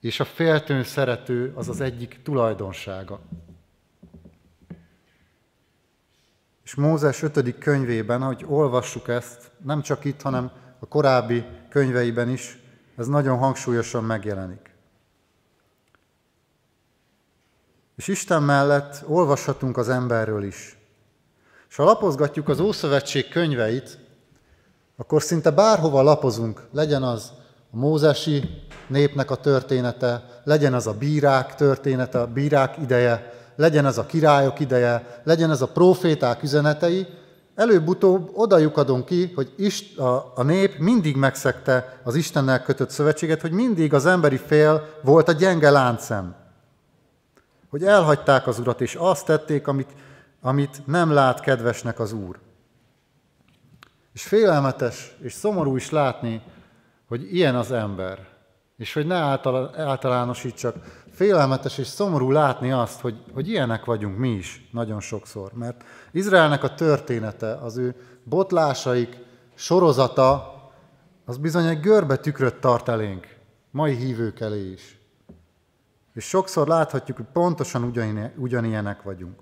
és 0.00 0.20
a 0.20 0.24
féltőn 0.24 0.84
szerető 0.84 1.52
az 1.54 1.68
az 1.68 1.80
egyik 1.80 2.20
tulajdonsága. 2.22 3.20
És 6.64 6.74
Mózes 6.74 7.22
5. 7.22 7.58
könyvében, 7.58 8.22
ahogy 8.22 8.44
olvassuk 8.48 9.08
ezt, 9.08 9.50
nem 9.64 9.82
csak 9.82 10.04
itt, 10.04 10.22
hanem 10.22 10.50
a 10.78 10.86
korábbi 10.86 11.44
könyveiben 11.68 12.28
is, 12.28 12.58
ez 12.96 13.06
nagyon 13.06 13.38
hangsúlyosan 13.38 14.04
megjelenik. 14.04 14.70
És 17.96 18.08
Isten 18.08 18.42
mellett 18.42 19.04
olvashatunk 19.06 19.76
az 19.76 19.88
emberről 19.88 20.42
is. 20.42 20.78
És 21.68 21.76
ha 21.76 21.84
lapozgatjuk 21.84 22.48
az 22.48 22.60
Ószövetség 22.60 23.28
könyveit, 23.28 23.98
akkor 24.96 25.22
szinte 25.22 25.50
bárhova 25.50 26.02
lapozunk, 26.02 26.62
legyen 26.72 27.02
az 27.02 27.32
a 27.72 27.76
mózesi 27.76 28.64
népnek 28.86 29.30
a 29.30 29.36
története, 29.36 30.40
legyen 30.44 30.74
az 30.74 30.86
a 30.86 30.94
bírák 30.94 31.54
története, 31.54 32.20
a 32.20 32.26
bírák 32.26 32.76
ideje, 32.78 33.32
legyen 33.56 33.84
az 33.84 33.98
a 33.98 34.06
királyok 34.06 34.60
ideje, 34.60 35.20
legyen 35.24 35.50
ez 35.50 35.62
a 35.62 35.68
proféták 35.68 36.42
üzenetei, 36.42 37.06
előbb-utóbb 37.58 38.30
oda 38.34 38.58
lyukadunk 38.58 39.04
ki, 39.04 39.32
hogy 39.34 39.52
Ist, 39.56 39.98
a, 39.98 40.32
a 40.34 40.42
nép 40.42 40.78
mindig 40.78 41.16
megszegte 41.16 42.00
az 42.02 42.14
Istennel 42.14 42.62
kötött 42.62 42.90
szövetséget, 42.90 43.40
hogy 43.40 43.50
mindig 43.50 43.94
az 43.94 44.06
emberi 44.06 44.36
fél 44.36 44.98
volt 45.02 45.28
a 45.28 45.32
gyenge 45.32 45.70
láncem. 45.70 46.34
Hogy 47.70 47.84
elhagyták 47.84 48.46
az 48.46 48.58
Urat, 48.58 48.80
és 48.80 48.94
azt 48.94 49.26
tették, 49.26 49.66
amit, 49.66 49.90
amit 50.40 50.86
nem 50.86 51.12
lát 51.12 51.40
kedvesnek 51.40 52.00
az 52.00 52.12
Úr. 52.12 52.38
És 54.12 54.22
félelmetes 54.22 55.16
és 55.22 55.32
szomorú 55.32 55.76
is 55.76 55.90
látni, 55.90 56.42
hogy 57.08 57.34
ilyen 57.34 57.54
az 57.54 57.72
ember, 57.72 58.26
és 58.76 58.92
hogy 58.92 59.06
ne 59.06 59.16
általánosítsak, 59.76 60.74
félelmetes 61.18 61.78
és 61.78 61.86
szomorú 61.86 62.30
látni 62.30 62.72
azt, 62.72 63.00
hogy, 63.00 63.22
hogy 63.32 63.48
ilyenek 63.48 63.84
vagyunk 63.84 64.18
mi 64.18 64.28
is 64.28 64.68
nagyon 64.72 65.00
sokszor. 65.00 65.52
Mert 65.52 65.84
Izraelnek 66.18 66.62
a 66.62 66.74
története, 66.74 67.54
az 67.54 67.76
ő 67.76 67.94
botlásaik 68.24 69.16
sorozata, 69.54 70.56
az 71.24 71.36
bizony 71.36 71.66
egy 71.66 71.80
görbe 71.80 72.16
tükröt 72.16 72.60
tart 72.60 72.88
elénk, 72.88 73.36
mai 73.70 73.94
hívők 73.94 74.40
elé 74.40 74.72
is. 74.72 74.98
És 76.14 76.24
sokszor 76.24 76.68
láthatjuk, 76.68 77.16
hogy 77.16 77.26
pontosan 77.32 77.92
ugyanilyenek 78.36 79.02
vagyunk. 79.02 79.40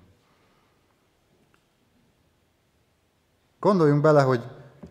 Gondoljunk 3.59 4.01
bele, 4.01 4.21
hogy 4.21 4.41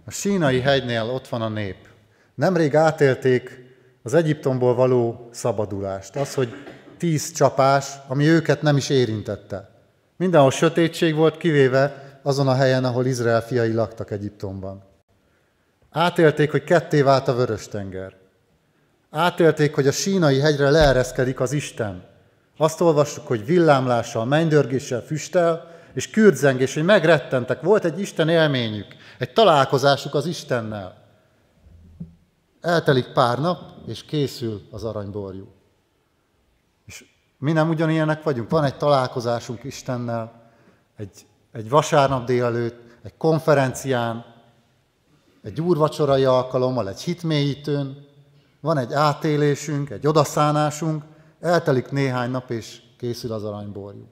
a 0.04 0.10
sínai 0.10 0.60
hegynél 0.60 1.02
ott 1.02 1.28
van 1.28 1.42
a 1.42 1.48
nép. 1.48 1.88
Nemrég 2.34 2.74
átélték 2.74 3.64
az 4.02 4.14
Egyiptomból 4.14 4.74
való 4.74 5.28
szabadulást. 5.32 6.16
Az, 6.16 6.34
hogy 6.34 6.54
tíz 6.96 7.32
csapás, 7.32 7.94
ami 8.08 8.26
őket 8.26 8.62
nem 8.62 8.76
is 8.76 8.88
érintette. 8.88 9.75
Mindenhol 10.16 10.50
sötétség 10.50 11.14
volt, 11.14 11.36
kivéve 11.36 12.18
azon 12.22 12.48
a 12.48 12.54
helyen, 12.54 12.84
ahol 12.84 13.06
Izrael 13.06 13.42
fiai 13.42 13.72
laktak 13.72 14.10
Egyiptomban. 14.10 14.82
Átélték, 15.90 16.50
hogy 16.50 16.64
ketté 16.64 17.02
vált 17.02 17.28
a 17.28 17.34
Vörös-tenger. 17.34 18.14
Átélték, 19.10 19.74
hogy 19.74 19.86
a 19.86 19.92
sínai 19.92 20.40
hegyre 20.40 20.70
leereszkedik 20.70 21.40
az 21.40 21.52
Isten. 21.52 22.04
Azt 22.56 22.80
olvassuk, 22.80 23.26
hogy 23.26 23.44
villámlással, 23.44 24.24
mennydörgéssel 24.24 25.00
füstel, 25.00 25.74
és 25.94 26.10
kürdzengés, 26.10 26.74
hogy 26.74 26.84
megrettentek. 26.84 27.60
Volt 27.60 27.84
egy 27.84 28.00
Isten 28.00 28.28
élményük, 28.28 28.86
egy 29.18 29.32
találkozásuk 29.32 30.14
az 30.14 30.26
Istennel. 30.26 30.96
Eltelik 32.60 33.12
pár 33.12 33.38
nap, 33.38 33.60
és 33.86 34.04
készül 34.04 34.62
az 34.70 34.84
aranyborjú. 34.84 35.55
Mi 37.38 37.52
nem 37.52 37.68
ugyanilyenek 37.68 38.22
vagyunk. 38.22 38.50
Van 38.50 38.64
egy 38.64 38.76
találkozásunk 38.76 39.64
Istennel, 39.64 40.50
egy, 40.96 41.26
egy 41.52 41.68
vasárnap 41.68 42.26
délelőtt, 42.26 42.80
egy 43.02 43.16
konferencián, 43.16 44.24
egy 45.42 45.60
úrvacsorai 45.60 46.24
alkalommal, 46.24 46.88
egy 46.88 47.00
hitmélyítőn, 47.00 48.06
van 48.60 48.78
egy 48.78 48.92
átélésünk, 48.92 49.90
egy 49.90 50.06
odaszánásunk, 50.06 51.04
eltelik 51.40 51.90
néhány 51.90 52.30
nap, 52.30 52.50
és 52.50 52.82
készül 52.98 53.32
az 53.32 53.44
aranyborjú. 53.44 54.06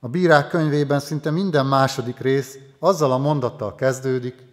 A 0.00 0.08
bírák 0.08 0.48
könyvében 0.48 1.00
szinte 1.00 1.30
minden 1.30 1.66
második 1.66 2.18
rész 2.18 2.58
azzal 2.78 3.12
a 3.12 3.18
mondattal 3.18 3.74
kezdődik, 3.74 4.46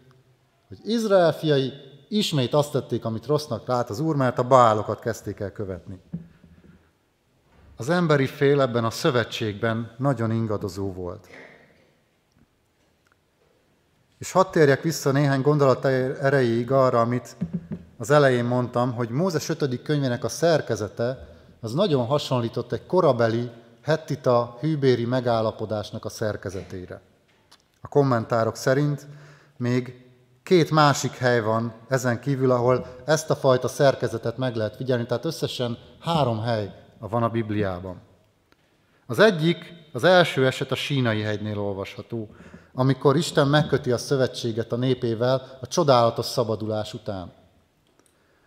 hogy 0.67 0.77
Izrael 0.83 1.33
fiai 1.33 1.73
ismét 2.17 2.53
azt 2.53 2.71
tették, 2.71 3.05
amit 3.05 3.25
rossznak 3.25 3.67
lát 3.67 3.89
az 3.89 3.99
Úr, 3.99 4.15
mert 4.15 4.39
a 4.39 4.43
bálokat 4.43 4.99
kezdték 4.99 5.39
el 5.39 5.51
követni. 5.51 5.99
Az 7.77 7.89
emberi 7.89 8.25
fél 8.25 8.61
ebben 8.61 8.85
a 8.85 8.89
szövetségben 8.89 9.95
nagyon 9.97 10.31
ingadozó 10.31 10.93
volt. 10.93 11.27
És 14.17 14.31
hadd 14.31 14.51
térjek 14.51 14.81
vissza 14.81 15.11
néhány 15.11 15.41
gondolat 15.41 15.85
erejéig 15.85 16.71
arra, 16.71 16.99
amit 16.99 17.35
az 17.97 18.09
elején 18.09 18.45
mondtam, 18.45 18.93
hogy 18.93 19.09
Mózes 19.09 19.49
5. 19.49 19.81
könyvének 19.81 20.23
a 20.23 20.29
szerkezete 20.29 21.27
az 21.61 21.73
nagyon 21.73 22.05
hasonlított 22.05 22.71
egy 22.71 22.85
korabeli 22.85 23.51
hettita 23.81 24.57
hűbéri 24.59 25.05
megállapodásnak 25.05 26.05
a 26.05 26.09
szerkezetére. 26.09 27.01
A 27.81 27.87
kommentárok 27.87 28.55
szerint 28.55 29.07
még 29.57 30.05
két 30.43 30.71
másik 30.71 31.11
hely 31.11 31.41
van 31.41 31.73
ezen 31.87 32.19
kívül, 32.19 32.51
ahol 32.51 32.85
ezt 33.05 33.29
a 33.29 33.35
fajta 33.35 33.67
szerkezetet 33.67 34.37
meg 34.37 34.55
lehet 34.55 34.75
figyelni, 34.75 35.05
tehát 35.05 35.25
összesen 35.25 35.77
három 35.99 36.41
hely 36.41 36.71
van 36.99 37.23
a 37.23 37.29
Bibliában. 37.29 38.01
Az 39.05 39.19
egyik, 39.19 39.73
az 39.93 40.03
első 40.03 40.45
eset 40.45 40.71
a 40.71 40.75
sínai 40.75 41.21
hegynél 41.21 41.59
olvasható, 41.59 42.29
amikor 42.73 43.15
Isten 43.15 43.47
megköti 43.47 43.91
a 43.91 43.97
szövetséget 43.97 44.71
a 44.71 44.75
népével 44.75 45.57
a 45.61 45.67
csodálatos 45.67 46.25
szabadulás 46.25 46.93
után. 46.93 47.31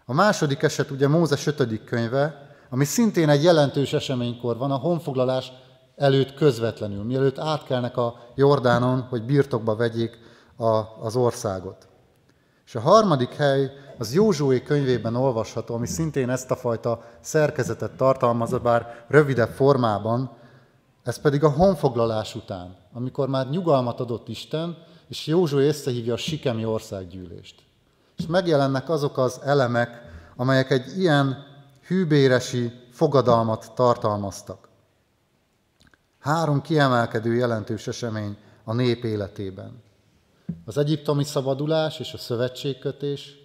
A 0.05 0.13
második 0.13 0.63
eset 0.63 0.91
ugye 0.91 1.09
Mózes 1.09 1.47
5. 1.47 1.85
könyve, 1.85 2.55
ami 2.71 2.85
szintén 2.85 3.29
egy 3.29 3.43
jelentős 3.43 3.93
eseménykor 3.93 4.57
van, 4.57 4.71
a 4.71 4.77
honfoglalás 4.77 5.53
előtt 5.97 6.35
közvetlenül, 6.35 7.05
mielőtt 7.05 7.39
átkelnek 7.39 7.97
a 7.97 8.15
Jordánon, 8.35 9.01
hogy 9.01 9.23
birtokba 9.23 9.77
vegyék 9.77 10.19
a, 10.57 10.67
az 11.01 11.17
országot. 11.17 11.89
És 12.67 12.75
a 12.75 12.81
harmadik 12.81 13.33
hely 13.33 13.71
az 13.99 14.15
Józsué 14.15 14.63
könyvében 14.63 15.17
olvasható, 15.17 15.75
ami 15.75 15.87
szintén 15.87 16.31
ezt 16.31 16.51
a 16.51 16.57
fajta 16.57 17.03
szerkezetet 17.21 17.97
tartalmazza, 17.97 18.59
bár 18.59 19.05
rövidebb 19.09 19.51
formában, 19.51 20.31
ez 21.03 21.19
pedig 21.19 21.45
a 21.45 21.51
honfoglalás 21.51 22.35
után, 22.35 22.77
amikor 22.93 23.29
már 23.29 23.49
nyugalmat 23.49 24.01
adott 24.01 24.29
Isten, 24.29 24.77
és 25.09 25.27
Józsué 25.27 25.67
összehívja 25.67 26.13
a 26.13 26.17
Sikemi 26.17 26.65
országgyűlést. 26.65 27.63
És 28.17 28.27
megjelennek 28.27 28.89
azok 28.89 29.19
az 29.19 29.41
elemek, 29.45 30.03
amelyek 30.37 30.71
egy 30.71 30.99
ilyen 30.99 31.45
hűbéresi 31.87 32.73
fogadalmat 32.91 33.73
tartalmaztak. 33.75 34.69
Három 36.19 36.61
kiemelkedő 36.61 37.35
jelentős 37.35 37.87
esemény 37.87 38.37
a 38.65 38.73
nép 38.73 39.05
életében. 39.05 39.83
Az 40.65 40.79
egyiptomi 40.79 41.25
szabadulás 41.25 41.99
és 41.99 42.13
a 42.13 42.19
szövetségkötés, 42.19 43.37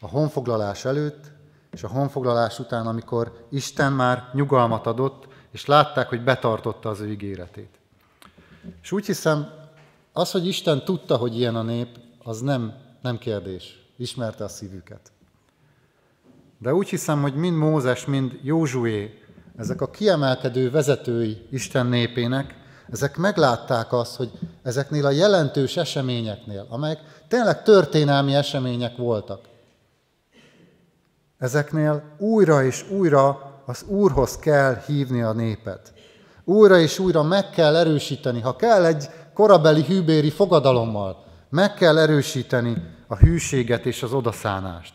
a 0.00 0.08
honfoglalás 0.08 0.84
előtt 0.84 1.34
és 1.76 1.82
a 1.82 1.88
honfoglalás 1.88 2.58
után, 2.58 2.86
amikor 2.86 3.46
Isten 3.50 3.92
már 3.92 4.30
nyugalmat 4.32 4.86
adott, 4.86 5.28
és 5.50 5.66
látták, 5.66 6.08
hogy 6.08 6.24
betartotta 6.24 6.88
az 6.88 7.00
ő 7.00 7.10
ígéretét. 7.10 7.78
És 8.82 8.92
úgy 8.92 9.06
hiszem, 9.06 9.50
az, 10.12 10.30
hogy 10.30 10.46
Isten 10.46 10.84
tudta, 10.84 11.16
hogy 11.16 11.38
ilyen 11.38 11.56
a 11.56 11.62
nép, 11.62 11.88
az 12.22 12.40
nem, 12.40 12.74
nem 13.02 13.18
kérdés. 13.18 13.84
Ismerte 13.96 14.44
a 14.44 14.48
szívüket. 14.48 15.12
De 16.58 16.74
úgy 16.74 16.88
hiszem, 16.88 17.22
hogy 17.22 17.34
mind 17.34 17.56
Mózes, 17.56 18.04
mind 18.04 18.38
Józsué, 18.42 19.22
ezek 19.56 19.80
a 19.80 19.90
kiemelkedő 19.90 20.70
vezetői 20.70 21.46
Isten 21.50 21.86
népének, 21.86 22.54
ezek 22.92 23.16
meglátták 23.16 23.92
azt, 23.92 24.16
hogy 24.16 24.30
ezeknél 24.62 25.06
a 25.06 25.10
jelentős 25.10 25.76
eseményeknél, 25.76 26.66
amelyek 26.68 27.00
tényleg 27.28 27.62
történelmi 27.62 28.34
események 28.34 28.96
voltak, 28.96 29.40
ezeknél 31.38 32.02
újra 32.18 32.64
és 32.64 32.90
újra 32.90 33.54
az 33.66 33.84
Úrhoz 33.86 34.36
kell 34.36 34.82
hívni 34.86 35.22
a 35.22 35.32
népet. 35.32 35.92
Újra 36.44 36.78
és 36.78 36.98
újra 36.98 37.22
meg 37.22 37.50
kell 37.50 37.76
erősíteni, 37.76 38.40
ha 38.40 38.56
kell 38.56 38.84
egy 38.84 39.08
korabeli 39.34 39.82
hűbéri 39.82 40.30
fogadalommal, 40.30 41.24
meg 41.48 41.74
kell 41.74 41.98
erősíteni 41.98 42.76
a 43.06 43.16
hűséget 43.16 43.86
és 43.86 44.02
az 44.02 44.12
odaszánást. 44.12 44.94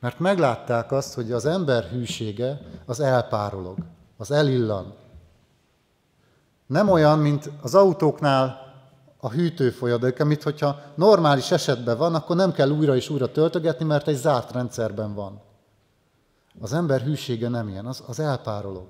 Mert 0.00 0.18
meglátták 0.18 0.92
azt, 0.92 1.14
hogy 1.14 1.32
az 1.32 1.46
ember 1.46 1.84
hűsége 1.84 2.60
az 2.86 3.00
elpárolog, 3.00 3.76
az 4.16 4.30
elillan. 4.30 4.94
Nem 6.66 6.88
olyan, 6.88 7.18
mint 7.18 7.50
az 7.62 7.74
autóknál 7.74 8.66
a 9.16 9.30
hűtőfolyadék, 9.30 10.20
amit 10.20 10.42
hogyha 10.42 10.80
normális 10.94 11.50
esetben 11.50 11.98
van, 11.98 12.14
akkor 12.14 12.36
nem 12.36 12.52
kell 12.52 12.70
újra 12.70 12.96
és 12.96 13.08
újra 13.08 13.30
töltögetni, 13.30 13.84
mert 13.84 14.08
egy 14.08 14.16
zárt 14.16 14.52
rendszerben 14.52 15.14
van. 15.14 15.40
Az 16.60 16.72
ember 16.72 17.00
hűsége 17.00 17.48
nem 17.48 17.68
ilyen, 17.68 17.86
az, 17.86 18.02
az 18.06 18.20
elpárolog. 18.20 18.86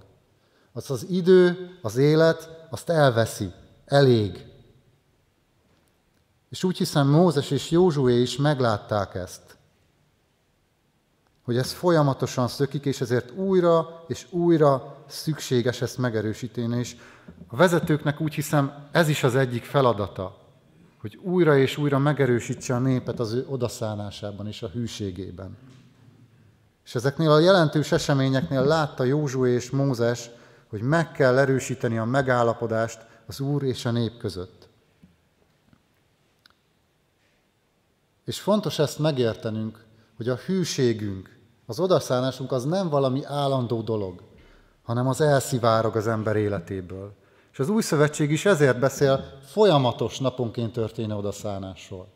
Az 0.73 0.91
az 0.91 1.07
idő, 1.09 1.71
az 1.83 1.97
élet, 1.97 2.67
azt 2.71 2.89
elveszi, 2.89 3.53
elég. 3.85 4.47
És 6.49 6.65
úgy 6.65 6.77
hiszem 6.77 7.09
Mózes 7.09 7.51
és 7.51 7.71
Józsué 7.71 8.21
is 8.21 8.37
meglátták 8.37 9.15
ezt, 9.15 9.57
hogy 11.47 11.57
ez 11.57 11.73
folyamatosan 11.73 12.49
szökik, 12.49 12.85
és 12.85 13.01
ezért 13.01 13.31
újra 13.31 14.05
és 14.07 14.27
újra 14.31 14.97
szükséges 15.07 15.83
ezt 15.83 15.99
megerősíteni. 15.99 16.79
És 16.79 16.97
a 17.47 17.57
vezetőknek 17.57 18.21
úgy 18.21 18.35
hiszem 18.35 18.89
ez 18.91 19.09
is 19.09 19.23
az 19.23 19.35
egyik 19.35 19.65
feladata, 19.65 20.39
hogy 21.01 21.19
újra 21.23 21.59
és 21.59 21.77
újra 21.77 21.99
megerősítse 21.99 22.75
a 22.75 22.79
népet 22.79 23.21
az 23.21 23.33
ő 23.33 23.47
odaszánásában 23.49 24.47
és 24.47 24.63
a 24.63 24.69
hűségében. 24.69 25.57
És 26.85 26.95
ezeknél 26.95 27.31
a 27.31 27.39
jelentős 27.39 27.93
eseményeknél 27.93 28.65
látta 28.65 29.05
Józsué 29.05 29.53
és 29.53 29.71
Mózes, 29.71 30.31
hogy 30.69 30.81
meg 30.81 31.13
kell 31.13 31.39
erősíteni 31.39 31.99
a 31.99 32.05
megállapodást 32.05 33.07
az 33.27 33.41
Úr 33.41 33.63
és 33.63 33.85
a 33.85 33.91
nép 33.91 34.19
között. 34.19 34.69
És 38.25 38.41
fontos 38.41 38.79
ezt 38.79 38.99
megértenünk, 38.99 39.85
hogy 40.17 40.29
a 40.29 40.37
hűségünk, 40.37 41.36
az 41.67 41.81
odaszánásunk 41.81 42.53
az 42.53 42.65
nem 42.65 42.89
valami 42.89 43.25
állandó 43.25 43.81
dolog, 43.81 44.23
hanem 44.83 45.09
az 45.09 45.21
elszivárog 45.21 45.97
az 45.97 46.07
ember 46.07 46.37
életéből. 46.37 47.13
És 47.53 47.59
az 47.59 47.69
új 47.69 47.83
szövetség 47.83 48.31
is 48.31 48.45
ezért 48.45 48.79
beszél 48.79 49.25
folyamatos 49.45 50.19
naponként 50.19 50.73
történő 50.73 51.15
odaszánásról. 51.15 52.07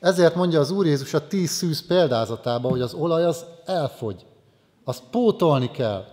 Ezért 0.00 0.34
mondja 0.34 0.60
az 0.60 0.70
Úr 0.70 0.86
Jézus 0.86 1.14
a 1.14 1.26
tíz 1.26 1.50
szűz 1.50 1.86
példázatában, 1.86 2.70
hogy 2.70 2.80
az 2.80 2.94
olaj 2.94 3.24
az 3.24 3.44
elfogy. 3.64 4.26
Azt 4.84 5.02
pótolni 5.10 5.70
kell. 5.70 6.04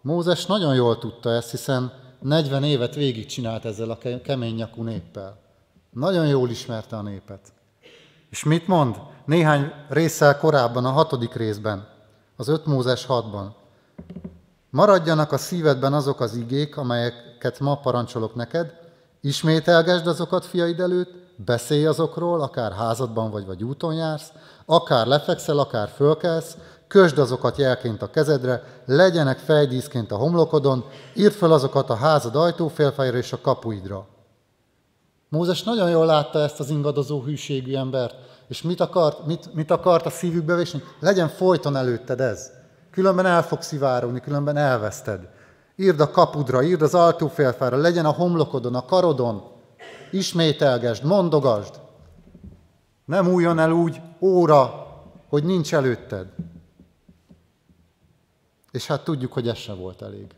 Mózes 0.00 0.46
nagyon 0.46 0.74
jól 0.74 0.98
tudta 0.98 1.30
ezt, 1.30 1.50
hiszen 1.50 1.92
40 2.20 2.64
évet 2.64 2.94
végigcsinált 2.94 3.64
ezzel 3.64 3.90
a 3.90 3.98
kemény 4.22 4.54
nyakú 4.54 4.82
néppel. 4.82 5.38
Nagyon 5.90 6.26
jól 6.26 6.50
ismerte 6.50 6.96
a 6.96 7.02
népet. 7.02 7.52
És 8.30 8.44
mit 8.44 8.66
mond? 8.66 8.96
Néhány 9.28 9.72
résszel 9.88 10.38
korábban, 10.38 10.84
a 10.84 10.90
hatodik 10.90 11.34
részben, 11.34 11.86
az 12.36 12.48
5 12.48 12.66
Mózes 12.66 13.06
6-ban. 13.08 13.46
Maradjanak 14.70 15.32
a 15.32 15.38
szívedben 15.38 15.92
azok 15.92 16.20
az 16.20 16.34
igék, 16.34 16.76
amelyeket 16.76 17.60
ma 17.60 17.76
parancsolok 17.76 18.34
neked, 18.34 18.72
Ismételgesd 19.20 20.06
azokat 20.06 20.44
fiaid 20.44 20.80
előtt, 20.80 21.10
beszélj 21.36 21.86
azokról, 21.86 22.40
akár 22.40 22.72
házadban 22.72 23.30
vagy, 23.30 23.46
vagy 23.46 23.64
úton 23.64 23.94
jársz, 23.94 24.32
akár 24.66 25.06
lefekszel, 25.06 25.58
akár 25.58 25.88
fölkelsz, 25.88 26.56
kösd 26.86 27.18
azokat 27.18 27.56
jelként 27.56 28.02
a 28.02 28.10
kezedre, 28.10 28.82
legyenek 28.86 29.38
fejdíszként 29.38 30.12
a 30.12 30.16
homlokodon, 30.16 30.84
írd 31.14 31.32
fel 31.32 31.52
azokat 31.52 31.90
a 31.90 31.94
házad 31.94 32.36
ajtófélfejre 32.36 33.16
és 33.16 33.32
a 33.32 33.40
kapuidra. 33.40 34.06
Mózes 35.28 35.62
nagyon 35.62 35.90
jól 35.90 36.06
látta 36.06 36.38
ezt 36.38 36.60
az 36.60 36.70
ingadozó 36.70 37.22
hűségű 37.22 37.74
embert, 37.74 38.14
és 38.48 38.62
mit 38.62 38.80
akart, 38.80 39.26
mit, 39.26 39.54
mit 39.54 39.70
akart 39.70 40.06
a 40.06 40.10
szívükbe 40.10 40.54
vésni? 40.54 40.82
Legyen 41.00 41.28
folyton 41.28 41.76
előtted 41.76 42.20
ez. 42.20 42.50
Különben 42.90 43.26
el 43.26 43.42
fog 43.42 43.62
szivárogni, 43.62 44.20
különben 44.20 44.56
elveszted. 44.56 45.28
írd 45.76 46.00
a 46.00 46.10
kapudra, 46.10 46.62
írd 46.62 46.82
az 46.82 46.94
altófélfára, 46.94 47.76
legyen 47.76 48.04
a 48.04 48.12
homlokodon, 48.12 48.74
a 48.74 48.84
karodon, 48.84 49.42
ismételgesd, 50.10 51.04
mondogasd. 51.04 51.80
Nem 53.04 53.28
újjon 53.28 53.58
el 53.58 53.70
úgy 53.70 54.00
óra, 54.20 54.86
hogy 55.28 55.44
nincs 55.44 55.74
előtted. 55.74 56.26
És 58.70 58.86
hát 58.86 59.04
tudjuk, 59.04 59.32
hogy 59.32 59.48
ez 59.48 59.56
se 59.56 59.72
volt 59.72 60.02
elég. 60.02 60.34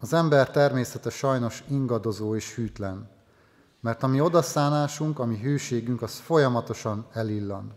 Az 0.00 0.12
ember 0.12 0.50
természete 0.50 1.10
sajnos 1.10 1.64
ingadozó 1.68 2.34
és 2.34 2.54
hűtlen, 2.54 3.08
mert 3.84 4.02
a 4.02 4.06
mi 4.06 4.20
odaszánásunk, 4.20 5.18
a 5.18 5.26
hűségünk, 5.26 6.02
az 6.02 6.18
folyamatosan 6.18 7.06
elillan. 7.12 7.72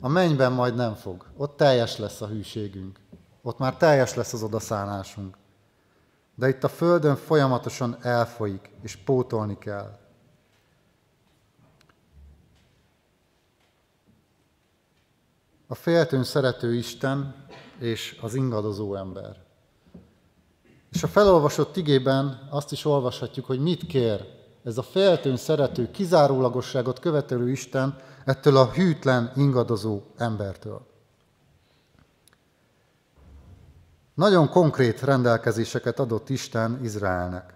A 0.00 0.08
mennyben 0.08 0.52
majd 0.52 0.74
nem 0.74 0.94
fog, 0.94 1.24
ott 1.36 1.56
teljes 1.56 1.96
lesz 1.96 2.20
a 2.20 2.26
hűségünk, 2.26 3.00
ott 3.42 3.58
már 3.58 3.76
teljes 3.76 4.14
lesz 4.14 4.32
az 4.32 4.42
odaszánásunk. 4.42 5.36
De 6.34 6.48
itt 6.48 6.64
a 6.64 6.68
Földön 6.68 7.16
folyamatosan 7.16 7.96
elfolyik, 8.00 8.70
és 8.82 8.96
pótolni 8.96 9.58
kell. 9.58 9.98
A 15.66 15.74
féltőn 15.74 16.24
szerető 16.24 16.74
Isten 16.74 17.46
és 17.78 18.18
az 18.22 18.34
ingadozó 18.34 18.94
ember. 18.94 19.36
És 20.92 21.02
a 21.02 21.08
felolvasott 21.08 21.76
igében 21.76 22.48
azt 22.50 22.72
is 22.72 22.84
olvashatjuk, 22.84 23.46
hogy 23.46 23.60
mit 23.60 23.86
kér 23.86 24.37
ez 24.64 24.78
a 24.78 24.82
féltőn 24.82 25.36
szerető, 25.36 25.90
kizárólagosságot 25.90 26.98
követelő 26.98 27.50
Isten 27.50 27.96
ettől 28.24 28.56
a 28.56 28.70
hűtlen, 28.70 29.32
ingadozó 29.36 30.02
embertől. 30.16 30.86
Nagyon 34.14 34.48
konkrét 34.48 35.02
rendelkezéseket 35.02 35.98
adott 35.98 36.28
Isten 36.28 36.80
Izraelnek. 36.82 37.54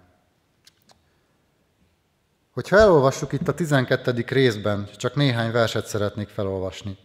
Hogyha 2.53 2.77
elolvassuk 2.77 3.31
itt 3.33 3.47
a 3.47 3.53
12. 3.53 4.25
részben, 4.27 4.89
csak 4.97 5.15
néhány 5.15 5.51
verset 5.51 5.85
szeretnék 5.85 6.27
felolvasni. 6.27 6.97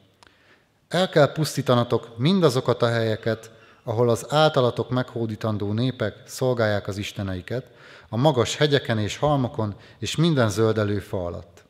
El 0.89 1.09
kell 1.09 1.33
pusztítanatok 1.33 2.19
mindazokat 2.19 2.83
a 2.83 2.89
helyeket, 2.89 3.51
ahol 3.85 4.09
az 4.09 4.27
általatok 4.29 4.91
meghódítandó 4.91 5.73
népek 5.73 6.15
szolgálják 6.27 6.89
az 6.89 6.97
isteneiket, 6.97 7.65
a 8.09 8.17
magas 8.17 8.57
hegyeken 8.57 8.99
és 8.99 9.17
halmokon, 9.17 9.75
és 9.99 10.17
minden 10.17 10.51
zöldelő 10.51 10.99
fa 10.99 11.25
alatt. 11.25 11.65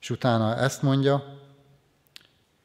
És 0.00 0.10
utána 0.10 0.56
ezt 0.56 0.82
mondja, 0.82 1.38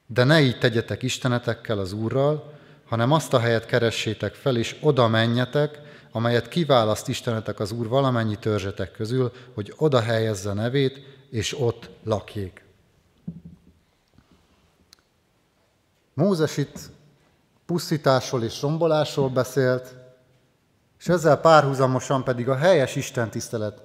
de 0.06 0.24
ne 0.24 0.42
így 0.42 0.60
tegyetek 0.60 1.04
istenetekkel 1.04 1.80
az 1.80 1.94
Úrral, 1.94 2.54
hanem 2.86 3.12
azt 3.12 3.34
a 3.34 3.40
helyet 3.40 3.66
keressétek 3.66 4.34
fel, 4.34 4.58
és 4.58 4.76
oda 4.82 5.08
menjetek, 5.08 5.82
amelyet 6.12 6.48
kiválaszt 6.48 7.08
Istenetek 7.08 7.60
az 7.60 7.72
Úr 7.72 7.88
valamennyi 7.88 8.36
törzsetek 8.36 8.92
közül, 8.92 9.32
hogy 9.54 9.74
oda 9.78 10.02
helyezze 10.02 10.54
nevét, 10.54 11.02
és 11.30 11.60
ott 11.60 11.90
lakjék. 12.04 12.66
Mózes 16.14 16.58
itt 16.58 16.80
pusztításról 17.66 18.44
és 18.44 18.62
rombolásról 18.62 19.30
beszélt, 19.30 19.96
és 21.00 21.08
ezzel 21.08 21.38
párhuzamosan 21.38 22.24
pedig 22.24 22.50
a 22.50 22.56
helyes 22.56 22.96
istentisztelet 22.96 23.82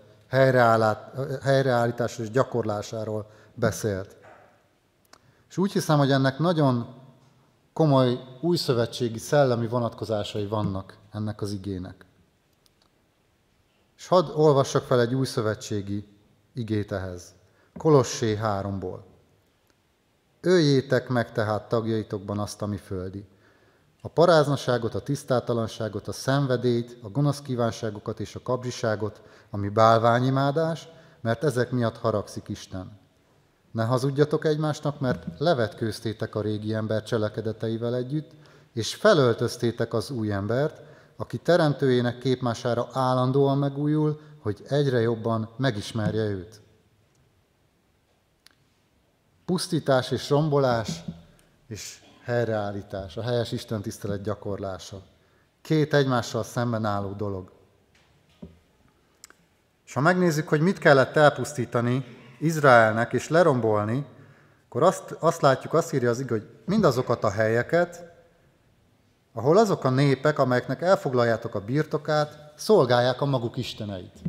helyreállításról 1.42 2.26
és 2.26 2.32
gyakorlásáról 2.32 3.30
beszélt. 3.54 4.16
És 5.48 5.56
úgy 5.56 5.72
hiszem, 5.72 5.98
hogy 5.98 6.10
ennek 6.10 6.38
nagyon 6.38 6.94
komoly 7.72 8.20
újszövetségi 8.40 9.18
szellemi 9.18 9.66
vonatkozásai 9.66 10.46
vannak 10.46 10.96
ennek 11.12 11.40
az 11.40 11.52
igének. 11.52 12.04
És 13.96 14.06
hadd 14.06 14.30
olvassak 14.30 14.84
fel 14.84 15.00
egy 15.00 15.14
újszövetségi 15.14 16.06
igét 16.54 16.92
ehhez. 16.92 17.34
Kolossé 17.76 18.38
3-ból. 18.42 18.98
Öljétek 20.40 21.08
meg 21.08 21.32
tehát 21.32 21.68
tagjaitokban 21.68 22.38
azt, 22.38 22.62
ami 22.62 22.76
földi. 22.76 23.26
A 24.04 24.08
paráznaságot, 24.08 24.94
a 24.94 25.02
tisztátalanságot, 25.02 26.08
a 26.08 26.12
szenvedélyt, 26.12 26.96
a 27.02 27.08
gonosz 27.08 27.40
kívánságokat 27.40 28.20
és 28.20 28.34
a 28.34 28.42
kapzsiságot, 28.42 29.20
ami 29.50 29.68
bálványimádás, 29.68 30.88
mert 31.20 31.44
ezek 31.44 31.70
miatt 31.70 31.96
haragszik 31.96 32.48
Isten. 32.48 33.00
Ne 33.70 33.84
hazudjatok 33.84 34.44
egymásnak, 34.44 35.00
mert 35.00 35.26
levetkőztétek 35.38 36.34
a 36.34 36.40
régi 36.40 36.74
ember 36.74 37.02
cselekedeteivel 37.02 37.94
együtt, 37.94 38.30
és 38.72 38.94
felöltöztétek 38.94 39.94
az 39.94 40.10
új 40.10 40.32
embert, 40.32 40.80
aki 41.16 41.38
teremtőjének 41.38 42.18
képmására 42.18 42.88
állandóan 42.92 43.58
megújul, 43.58 44.20
hogy 44.38 44.64
egyre 44.68 45.00
jobban 45.00 45.48
megismerje 45.56 46.24
őt. 46.24 46.60
Pusztítás 49.44 50.10
és 50.10 50.28
rombolás 50.28 51.04
és 51.66 52.01
helyreállítás, 52.24 53.16
a 53.16 53.22
helyes 53.22 53.52
Isten 53.52 53.82
tisztelet 53.82 54.22
gyakorlása. 54.22 55.02
Két 55.62 55.94
egymással 55.94 56.42
szemben 56.42 56.84
álló 56.84 57.12
dolog. 57.12 57.52
És 59.86 59.92
ha 59.92 60.00
megnézzük, 60.00 60.48
hogy 60.48 60.60
mit 60.60 60.78
kellett 60.78 61.16
elpusztítani 61.16 62.04
Izraelnek 62.38 63.12
és 63.12 63.28
lerombolni, 63.28 64.06
akkor 64.64 64.82
azt, 64.82 65.16
azt 65.18 65.40
látjuk, 65.40 65.72
azt 65.74 65.92
írja 65.92 66.10
az 66.10 66.20
ig, 66.20 66.28
hogy 66.28 66.48
mindazokat 66.64 67.24
a 67.24 67.30
helyeket, 67.30 68.12
ahol 69.32 69.58
azok 69.58 69.84
a 69.84 69.90
népek, 69.90 70.38
amelyeknek 70.38 70.82
elfoglaljátok 70.82 71.54
a 71.54 71.64
birtokát, 71.64 72.52
szolgálják 72.56 73.20
a 73.20 73.24
maguk 73.24 73.56
isteneit. 73.56 74.22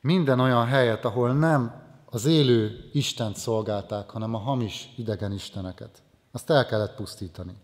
Minden 0.00 0.40
olyan 0.40 0.66
helyet, 0.66 1.04
ahol 1.04 1.32
nem 1.32 1.87
az 2.10 2.24
élő 2.24 2.90
Istent 2.92 3.36
szolgálták, 3.36 4.10
hanem 4.10 4.34
a 4.34 4.38
hamis 4.38 4.92
idegen 4.96 5.32
isteneket. 5.32 6.02
Azt 6.32 6.50
el 6.50 6.66
kellett 6.66 6.94
pusztítani. 6.94 7.56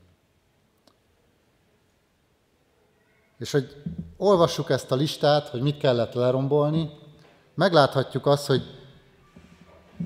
És 3.39 3.51
hogy 3.51 3.83
olvassuk 4.17 4.71
ezt 4.71 4.93
a 4.93 4.95
listát, 4.95 5.49
hogy 5.49 5.61
mit 5.61 5.79
kellett 5.79 6.13
lerombolni, 6.13 6.91
megláthatjuk 7.55 8.27
azt, 8.27 8.47
hogy 8.47 8.63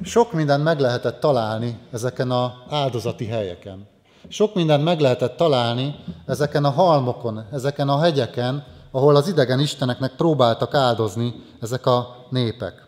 sok 0.02 0.32
mindent 0.32 0.64
meg 0.64 0.80
lehetett 0.80 1.20
találni 1.20 1.78
ezeken 1.90 2.30
az 2.30 2.50
áldozati 2.68 3.26
helyeken. 3.26 3.88
Sok 4.28 4.54
mindent 4.54 4.84
meg 4.84 5.00
lehetett 5.00 5.36
találni 5.36 5.94
ezeken 6.26 6.64
a 6.64 6.70
halmokon, 6.70 7.46
ezeken 7.52 7.88
a 7.88 7.98
hegyeken, 7.98 8.66
ahol 8.90 9.16
az 9.16 9.28
idegen 9.28 9.60
isteneknek 9.60 10.16
próbáltak 10.16 10.74
áldozni 10.74 11.34
ezek 11.60 11.86
a 11.86 12.26
népek. 12.30 12.87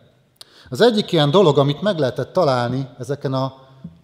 Az 0.71 0.81
egyik 0.81 1.11
ilyen 1.11 1.31
dolog, 1.31 1.57
amit 1.57 1.81
meg 1.81 1.97
lehetett 1.97 2.33
találni 2.33 2.87
ezeken 2.99 3.33
a 3.33 3.53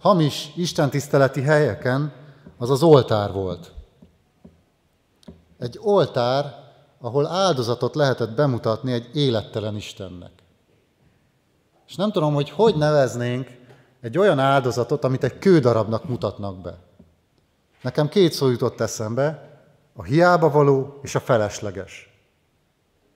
hamis 0.00 0.52
istentiszteleti 0.56 1.40
helyeken, 1.40 2.12
az 2.58 2.70
az 2.70 2.82
oltár 2.82 3.32
volt. 3.32 3.72
Egy 5.58 5.78
oltár, 5.82 6.54
ahol 7.00 7.26
áldozatot 7.26 7.94
lehetett 7.94 8.34
bemutatni 8.34 8.92
egy 8.92 9.10
élettelen 9.16 9.76
Istennek. 9.76 10.32
És 11.86 11.94
nem 11.94 12.12
tudom, 12.12 12.34
hogy 12.34 12.50
hogy 12.50 12.76
neveznénk 12.76 13.48
egy 14.00 14.18
olyan 14.18 14.38
áldozatot, 14.38 15.04
amit 15.04 15.24
egy 15.24 15.38
kődarabnak 15.38 16.08
mutatnak 16.08 16.60
be. 16.60 16.78
Nekem 17.82 18.08
két 18.08 18.32
szó 18.32 18.48
jutott 18.48 18.80
eszembe, 18.80 19.58
a 19.96 20.02
hiába 20.02 20.50
való 20.50 20.98
és 21.02 21.14
a 21.14 21.20
felesleges. 21.20 22.07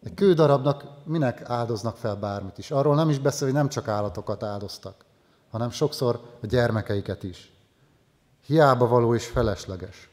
Egy 0.04 0.14
kődarabnak 0.14 0.84
minek 1.04 1.42
áldoznak 1.50 1.96
fel 1.96 2.16
bármit 2.16 2.58
is? 2.58 2.70
Arról 2.70 2.94
nem 2.94 3.08
is 3.08 3.18
beszél, 3.18 3.46
hogy 3.46 3.56
nem 3.56 3.68
csak 3.68 3.88
állatokat 3.88 4.42
áldoztak, 4.42 5.04
hanem 5.50 5.70
sokszor 5.70 6.20
a 6.42 6.46
gyermekeiket 6.46 7.22
is. 7.22 7.52
Hiába 8.46 8.86
való 8.86 9.14
és 9.14 9.26
felesleges. 9.26 10.10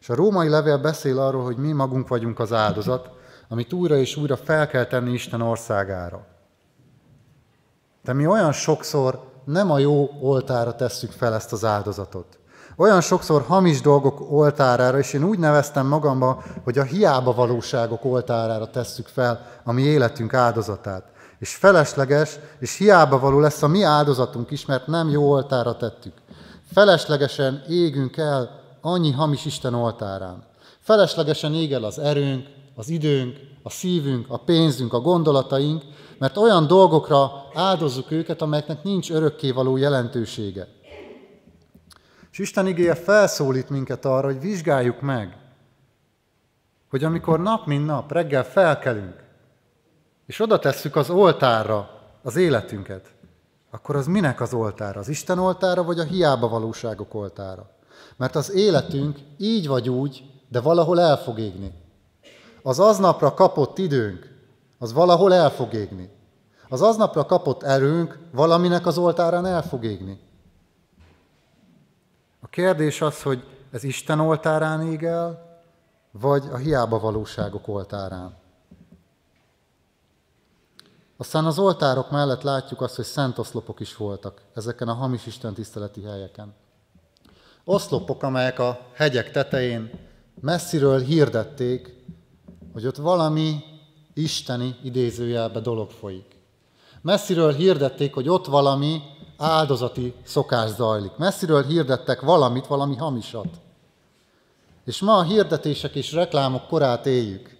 És 0.00 0.08
a 0.08 0.14
római 0.14 0.48
levél 0.48 0.78
beszél 0.78 1.18
arról, 1.18 1.44
hogy 1.44 1.56
mi 1.56 1.72
magunk 1.72 2.08
vagyunk 2.08 2.38
az 2.38 2.52
áldozat, 2.52 3.10
amit 3.48 3.72
újra 3.72 3.96
és 3.96 4.16
újra 4.16 4.36
fel 4.36 4.66
kell 4.66 4.84
tenni 4.84 5.12
Isten 5.12 5.40
országára. 5.40 6.26
De 8.02 8.12
mi 8.12 8.26
olyan 8.26 8.52
sokszor 8.52 9.32
nem 9.44 9.70
a 9.70 9.78
jó 9.78 10.10
oltára 10.20 10.74
tesszük 10.74 11.10
fel 11.10 11.34
ezt 11.34 11.52
az 11.52 11.64
áldozatot. 11.64 12.38
Olyan 12.76 13.00
sokszor 13.00 13.42
hamis 13.42 13.80
dolgok 13.80 14.32
oltárára, 14.32 14.98
és 14.98 15.12
én 15.12 15.24
úgy 15.24 15.38
neveztem 15.38 15.86
magamba, 15.86 16.42
hogy 16.64 16.78
a 16.78 16.82
hiába 16.82 17.34
valóságok 17.34 18.04
oltárára 18.04 18.70
tesszük 18.70 19.06
fel 19.06 19.46
a 19.64 19.72
mi 19.72 19.82
életünk 19.82 20.34
áldozatát. 20.34 21.04
És 21.38 21.54
felesleges, 21.54 22.38
és 22.58 22.76
hiába 22.76 23.18
való 23.18 23.40
lesz 23.40 23.62
a 23.62 23.68
mi 23.68 23.82
áldozatunk 23.82 24.50
is, 24.50 24.66
mert 24.66 24.86
nem 24.86 25.08
jó 25.08 25.30
oltára 25.30 25.76
tettük. 25.76 26.12
Feleslegesen 26.72 27.62
égünk 27.68 28.16
el 28.16 28.60
annyi 28.80 29.12
hamis 29.12 29.44
Isten 29.44 29.74
oltárán. 29.74 30.42
Feleslegesen 30.80 31.54
ég 31.54 31.72
el 31.72 31.84
az 31.84 31.98
erőnk, 31.98 32.46
az 32.76 32.88
időnk, 32.88 33.36
a 33.62 33.70
szívünk, 33.70 34.26
a 34.28 34.36
pénzünk, 34.38 34.92
a 34.92 35.00
gondolataink, 35.00 35.82
mert 36.18 36.36
olyan 36.36 36.66
dolgokra 36.66 37.30
áldozzuk 37.54 38.10
őket, 38.10 38.42
amelyeknek 38.42 38.82
nincs 38.82 39.10
örökkévaló 39.10 39.76
jelentősége. 39.76 40.68
És 42.34 42.40
Isten 42.40 42.66
igéje 42.66 42.94
felszólít 42.94 43.70
minket 43.70 44.04
arra, 44.04 44.26
hogy 44.26 44.40
vizsgáljuk 44.40 45.00
meg, 45.00 45.36
hogy 46.90 47.04
amikor 47.04 47.40
nap 47.40 47.66
mint 47.66 47.86
nap 47.86 48.12
reggel 48.12 48.44
felkelünk, 48.44 49.24
és 50.26 50.40
oda 50.40 50.58
tesszük 50.58 50.96
az 50.96 51.10
oltárra 51.10 51.90
az 52.22 52.36
életünket, 52.36 53.12
akkor 53.70 53.96
az 53.96 54.06
minek 54.06 54.40
az 54.40 54.54
oltára? 54.54 55.00
Az 55.00 55.08
Isten 55.08 55.38
oltára, 55.38 55.82
vagy 55.82 55.98
a 55.98 56.04
hiába 56.04 56.48
valóságok 56.48 57.14
oltára? 57.14 57.70
Mert 58.16 58.36
az 58.36 58.52
életünk 58.52 59.18
így 59.38 59.66
vagy 59.66 59.88
úgy, 59.88 60.24
de 60.48 60.60
valahol 60.60 61.00
el 61.00 61.16
fog 61.16 61.38
égni. 61.38 61.72
Az 62.62 62.78
aznapra 62.78 63.34
kapott 63.34 63.78
időnk, 63.78 64.28
az 64.78 64.92
valahol 64.92 65.34
el 65.34 65.50
fog 65.50 65.74
égni. 65.74 66.10
Az 66.68 66.82
aznapra 66.82 67.26
kapott 67.26 67.62
erőnk 67.62 68.18
valaminek 68.32 68.86
az 68.86 68.98
oltárán 68.98 69.46
el 69.46 69.62
fog 69.62 69.84
égni. 69.84 70.32
Kérdés 72.54 73.00
az, 73.00 73.22
hogy 73.22 73.44
ez 73.70 73.84
Isten 73.84 74.20
oltárán 74.20 74.92
ég 74.92 75.02
el, 75.02 75.58
vagy 76.10 76.44
a 76.52 76.56
hiába 76.56 76.98
valóságok 76.98 77.68
oltárán. 77.68 78.36
Aztán 81.16 81.44
az 81.44 81.58
oltárok 81.58 82.10
mellett 82.10 82.42
látjuk 82.42 82.80
azt, 82.80 82.96
hogy 82.96 83.04
szent 83.04 83.38
oszlopok 83.38 83.80
is 83.80 83.96
voltak 83.96 84.40
ezeken 84.54 84.88
a 84.88 84.92
hamis 84.92 85.26
Isten 85.26 85.54
tiszteleti 85.54 86.02
helyeken. 86.02 86.54
Oszlopok, 87.64 88.22
amelyek 88.22 88.58
a 88.58 88.78
hegyek 88.92 89.30
tetején 89.30 89.90
messziről 90.40 91.00
hirdették, 91.00 92.04
hogy 92.72 92.86
ott 92.86 92.96
valami 92.96 93.64
isteni 94.12 94.76
idézőjelbe 94.82 95.60
dolog 95.60 95.90
folyik. 95.90 96.36
Messziről 97.00 97.52
hirdették, 97.52 98.14
hogy 98.14 98.28
ott 98.28 98.46
valami 98.46 99.00
áldozati 99.36 100.14
szokás 100.24 100.70
zajlik. 100.70 101.16
Messziről 101.16 101.64
hirdettek 101.64 102.20
valamit, 102.20 102.66
valami 102.66 102.96
hamisat. 102.96 103.48
És 104.84 105.00
ma 105.00 105.16
a 105.16 105.22
hirdetések 105.22 105.94
és 105.94 106.12
reklámok 106.12 106.66
korát 106.66 107.06
éljük. 107.06 107.56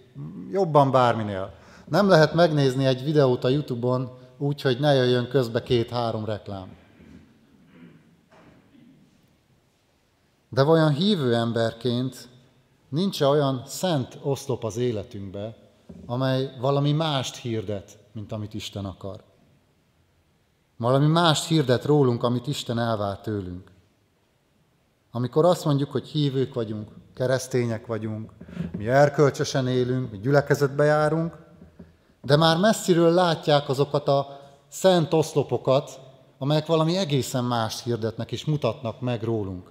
Jobban 0.51 0.91
bárminél. 0.91 1.53
Nem 1.89 2.09
lehet 2.09 2.35
megnézni 2.35 2.87
egy 2.87 3.05
videót 3.05 3.45
a 3.45 3.49
Youtube-on 3.49 4.11
úgy, 4.39 4.61
hogy 4.61 4.79
ne 4.81 4.95
jöjjön 4.95 5.29
közbe 5.29 5.63
két-három 5.63 6.25
reklám. 6.25 6.77
De 10.49 10.63
vajon 10.63 10.93
hívő 10.93 11.35
emberként 11.35 12.29
nincs 12.89 13.21
olyan 13.21 13.63
szent 13.67 14.19
oszlop 14.23 14.65
az 14.65 14.77
életünkbe, 14.77 15.57
amely 16.07 16.57
valami 16.61 16.93
mást 16.93 17.37
hirdet, 17.37 17.99
mint 18.13 18.33
amit 18.33 18.55
Isten 18.55 18.85
akar? 18.85 19.23
Valami 20.85 21.07
mást 21.07 21.47
hirdet 21.47 21.85
rólunk, 21.85 22.23
amit 22.23 22.47
Isten 22.47 22.79
elvár 22.79 23.21
tőlünk. 23.21 23.71
Amikor 25.11 25.45
azt 25.45 25.65
mondjuk, 25.65 25.91
hogy 25.91 26.09
hívők 26.09 26.55
vagyunk, 26.55 26.89
keresztények 27.15 27.87
vagyunk, 27.87 28.33
mi 28.77 28.89
erkölcsösen 28.89 29.69
élünk, 29.69 30.11
mi 30.11 30.19
gyülekezetbe 30.19 30.85
járunk, 30.85 31.37
de 32.23 32.37
már 32.37 32.57
messziről 32.57 33.11
látják 33.11 33.69
azokat 33.69 34.09
a 34.09 34.41
szent 34.69 35.13
oszlopokat, 35.13 36.01
amelyek 36.39 36.67
valami 36.67 36.97
egészen 36.97 37.45
mást 37.45 37.85
hirdetnek 37.85 38.33
és 38.33 38.45
mutatnak 38.45 39.01
meg 39.01 39.23
rólunk. 39.23 39.71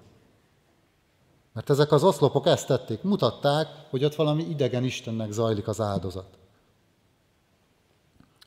Mert 1.54 1.70
ezek 1.70 1.92
az 1.92 2.04
oszlopok 2.04 2.48
ezt 2.48 2.68
tették, 2.68 3.02
mutatták, 3.02 3.68
hogy 3.90 4.04
ott 4.04 4.16
valami 4.16 4.44
idegen 4.44 4.84
Istennek 4.84 5.32
zajlik 5.32 5.68
az 5.68 5.82
áldozat. 5.82 6.38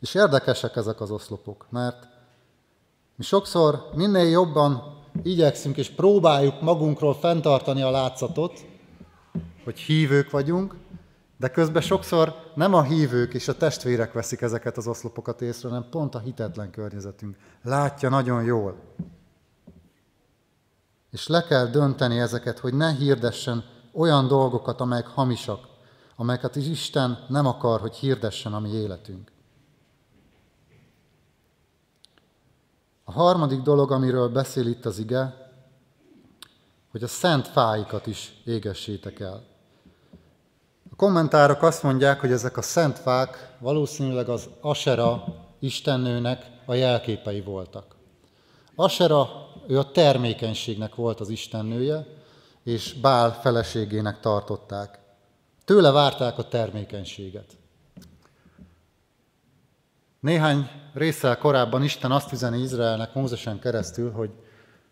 És 0.00 0.14
érdekesek 0.14 0.76
ezek 0.76 1.00
az 1.00 1.10
oszlopok, 1.10 1.66
mert 1.70 2.14
mi 3.16 3.24
sokszor 3.24 3.88
minél 3.94 4.28
jobban 4.28 4.94
igyekszünk 5.22 5.76
és 5.76 5.90
próbáljuk 5.90 6.60
magunkról 6.60 7.14
fenntartani 7.14 7.82
a 7.82 7.90
látszatot, 7.90 8.66
hogy 9.64 9.78
hívők 9.78 10.30
vagyunk, 10.30 10.74
de 11.38 11.48
közben 11.48 11.82
sokszor 11.82 12.34
nem 12.54 12.74
a 12.74 12.82
hívők 12.82 13.34
és 13.34 13.48
a 13.48 13.56
testvérek 13.56 14.12
veszik 14.12 14.40
ezeket 14.40 14.76
az 14.76 14.86
oszlopokat 14.86 15.42
észre, 15.42 15.68
hanem 15.68 15.86
pont 15.90 16.14
a 16.14 16.18
hitetlen 16.18 16.70
környezetünk. 16.70 17.36
Látja 17.62 18.08
nagyon 18.08 18.44
jól. 18.44 18.76
És 21.10 21.26
le 21.26 21.42
kell 21.42 21.66
dönteni 21.66 22.18
ezeket, 22.18 22.58
hogy 22.58 22.74
ne 22.74 22.92
hirdessen 22.92 23.64
olyan 23.92 24.28
dolgokat, 24.28 24.80
amelyek 24.80 25.06
hamisak, 25.06 25.60
amelyeket 26.16 26.56
is 26.56 26.68
Isten 26.68 27.24
nem 27.28 27.46
akar, 27.46 27.80
hogy 27.80 27.94
hirdessen 27.94 28.52
a 28.52 28.60
mi 28.60 28.70
életünk. 28.70 29.32
A 33.08 33.12
harmadik 33.12 33.60
dolog, 33.60 33.92
amiről 33.92 34.28
beszél 34.28 34.66
itt 34.66 34.84
az 34.84 34.98
ige, 34.98 35.50
hogy 36.90 37.02
a 37.02 37.06
szent 37.06 37.48
fáikat 37.48 38.06
is 38.06 38.42
égessétek 38.44 39.20
el. 39.20 39.42
A 40.90 40.96
kommentárok 40.96 41.62
azt 41.62 41.82
mondják, 41.82 42.20
hogy 42.20 42.32
ezek 42.32 42.56
a 42.56 42.62
szent 42.62 42.98
fák 42.98 43.56
valószínűleg 43.58 44.28
az 44.28 44.48
Asera 44.60 45.24
istennőnek 45.58 46.50
a 46.64 46.74
jelképei 46.74 47.40
voltak. 47.40 47.96
Asera, 48.74 49.28
ő 49.66 49.78
a 49.78 49.90
termékenységnek 49.90 50.94
volt 50.94 51.20
az 51.20 51.28
istennője, 51.28 52.06
és 52.62 52.92
Bál 52.92 53.32
feleségének 53.40 54.20
tartották. 54.20 54.98
Tőle 55.64 55.90
várták 55.90 56.38
a 56.38 56.48
termékenységet. 56.48 57.56
Néhány 60.26 60.70
résszel 60.94 61.38
korábban 61.38 61.82
Isten 61.82 62.12
azt 62.12 62.32
üzeni 62.32 62.58
Izraelnek 62.58 63.14
Mózesen 63.14 63.58
keresztül, 63.58 64.12
hogy 64.12 64.30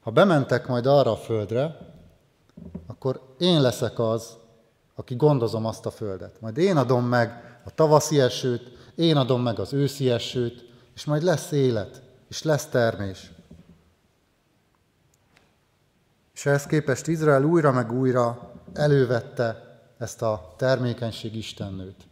ha 0.00 0.10
bementek 0.10 0.66
majd 0.66 0.86
arra 0.86 1.10
a 1.10 1.16
földre, 1.16 1.78
akkor 2.86 3.34
én 3.38 3.60
leszek 3.60 3.98
az, 3.98 4.36
aki 4.94 5.14
gondozom 5.14 5.66
azt 5.66 5.86
a 5.86 5.90
földet. 5.90 6.40
Majd 6.40 6.56
én 6.56 6.76
adom 6.76 7.04
meg 7.04 7.58
a 7.64 7.70
tavaszi 7.70 8.20
esőt, 8.20 8.70
én 8.94 9.16
adom 9.16 9.42
meg 9.42 9.58
az 9.58 9.72
őszi 9.72 10.10
esőt, 10.10 10.64
és 10.94 11.04
majd 11.04 11.22
lesz 11.22 11.50
élet, 11.50 12.02
és 12.28 12.42
lesz 12.42 12.66
termés. 12.66 13.32
És 16.34 16.46
ehhez 16.46 16.66
képest 16.66 17.06
Izrael 17.06 17.44
újra 17.44 17.72
meg 17.72 17.92
újra 17.92 18.52
elővette 18.74 19.78
ezt 19.98 20.22
a 20.22 20.54
termékenység 20.56 21.36
istennőt. 21.36 22.02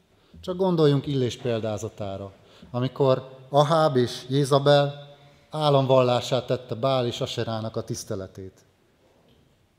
Csak 0.41 0.57
gondoljunk 0.57 1.07
Illés 1.07 1.37
példázatára, 1.37 2.33
amikor 2.75 3.31
Aháb 3.49 3.97
és 3.97 4.25
Jézabel 4.29 5.17
államvallását 5.51 6.47
tette 6.47 6.75
Bál 6.75 7.07
és 7.07 7.21
Aserának 7.21 7.77
a 7.77 7.83
tiszteletét. 7.83 8.61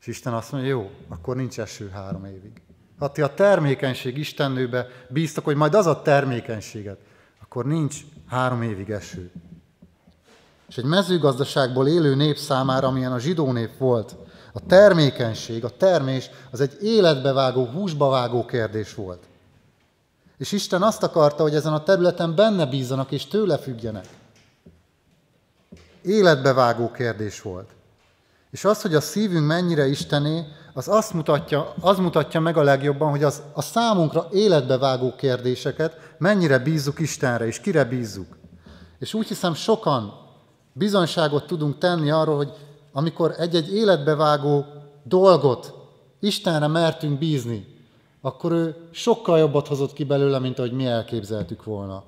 És 0.00 0.06
Isten 0.06 0.34
azt 0.34 0.52
mondja, 0.52 0.70
jó, 0.70 0.90
akkor 1.08 1.36
nincs 1.36 1.60
eső 1.60 1.88
három 1.88 2.24
évig. 2.24 2.62
Ha 2.98 3.12
ti 3.12 3.22
a 3.22 3.34
termékenység 3.34 4.18
istennőbe 4.18 4.86
bíztak, 5.08 5.44
hogy 5.44 5.56
majd 5.56 5.74
az 5.74 5.86
a 5.86 6.02
termékenységet, 6.02 6.98
akkor 7.42 7.64
nincs 7.66 7.96
három 8.26 8.62
évig 8.62 8.90
eső. 8.90 9.32
És 10.68 10.76
egy 10.78 10.84
mezőgazdaságból 10.84 11.88
élő 11.88 12.14
nép 12.14 12.36
számára, 12.36 12.88
amilyen 12.88 13.12
a 13.12 13.18
zsidó 13.18 13.52
nép 13.52 13.78
volt, 13.78 14.16
a 14.52 14.66
termékenység, 14.66 15.64
a 15.64 15.76
termés 15.76 16.30
az 16.50 16.60
egy 16.60 16.76
életbevágó, 16.82 17.64
húsbavágó 17.64 18.44
kérdés 18.44 18.94
volt. 18.94 19.28
És 20.38 20.52
Isten 20.52 20.82
azt 20.82 21.02
akarta, 21.02 21.42
hogy 21.42 21.54
ezen 21.54 21.72
a 21.72 21.82
területen 21.82 22.34
benne 22.34 22.66
bízzanak 22.66 23.10
és 23.10 23.26
tőle 23.26 23.58
függjenek. 23.58 24.06
Életbevágó 26.02 26.90
kérdés 26.90 27.42
volt. 27.42 27.68
És 28.50 28.64
az, 28.64 28.82
hogy 28.82 28.94
a 28.94 29.00
szívünk 29.00 29.46
mennyire 29.46 29.86
Istené, 29.86 30.44
az 30.72 30.88
azt 30.88 31.12
mutatja, 31.12 31.74
az 31.80 31.98
mutatja 31.98 32.40
meg 32.40 32.56
a 32.56 32.62
legjobban, 32.62 33.10
hogy 33.10 33.22
az, 33.22 33.42
a 33.52 33.62
számunkra 33.62 34.28
életbevágó 34.32 35.14
kérdéseket 35.14 36.14
mennyire 36.18 36.58
bízzuk 36.58 37.00
Istenre, 37.00 37.46
és 37.46 37.60
kire 37.60 37.84
bízzuk. 37.84 38.36
És 38.98 39.14
úgy 39.14 39.26
hiszem 39.26 39.54
sokan 39.54 40.12
bizonyságot 40.72 41.46
tudunk 41.46 41.78
tenni 41.78 42.10
arról, 42.10 42.36
hogy 42.36 42.52
amikor 42.92 43.34
egy-egy 43.38 43.74
életbevágó 43.74 44.64
dolgot 45.04 45.74
Istenre 46.20 46.66
mertünk 46.66 47.18
bízni, 47.18 47.73
akkor 48.24 48.52
ő 48.52 48.88
sokkal 48.90 49.38
jobbat 49.38 49.66
hozott 49.66 49.92
ki 49.92 50.04
belőle, 50.04 50.38
mint 50.38 50.58
ahogy 50.58 50.72
mi 50.72 50.86
elképzeltük 50.86 51.64
volna. 51.64 52.04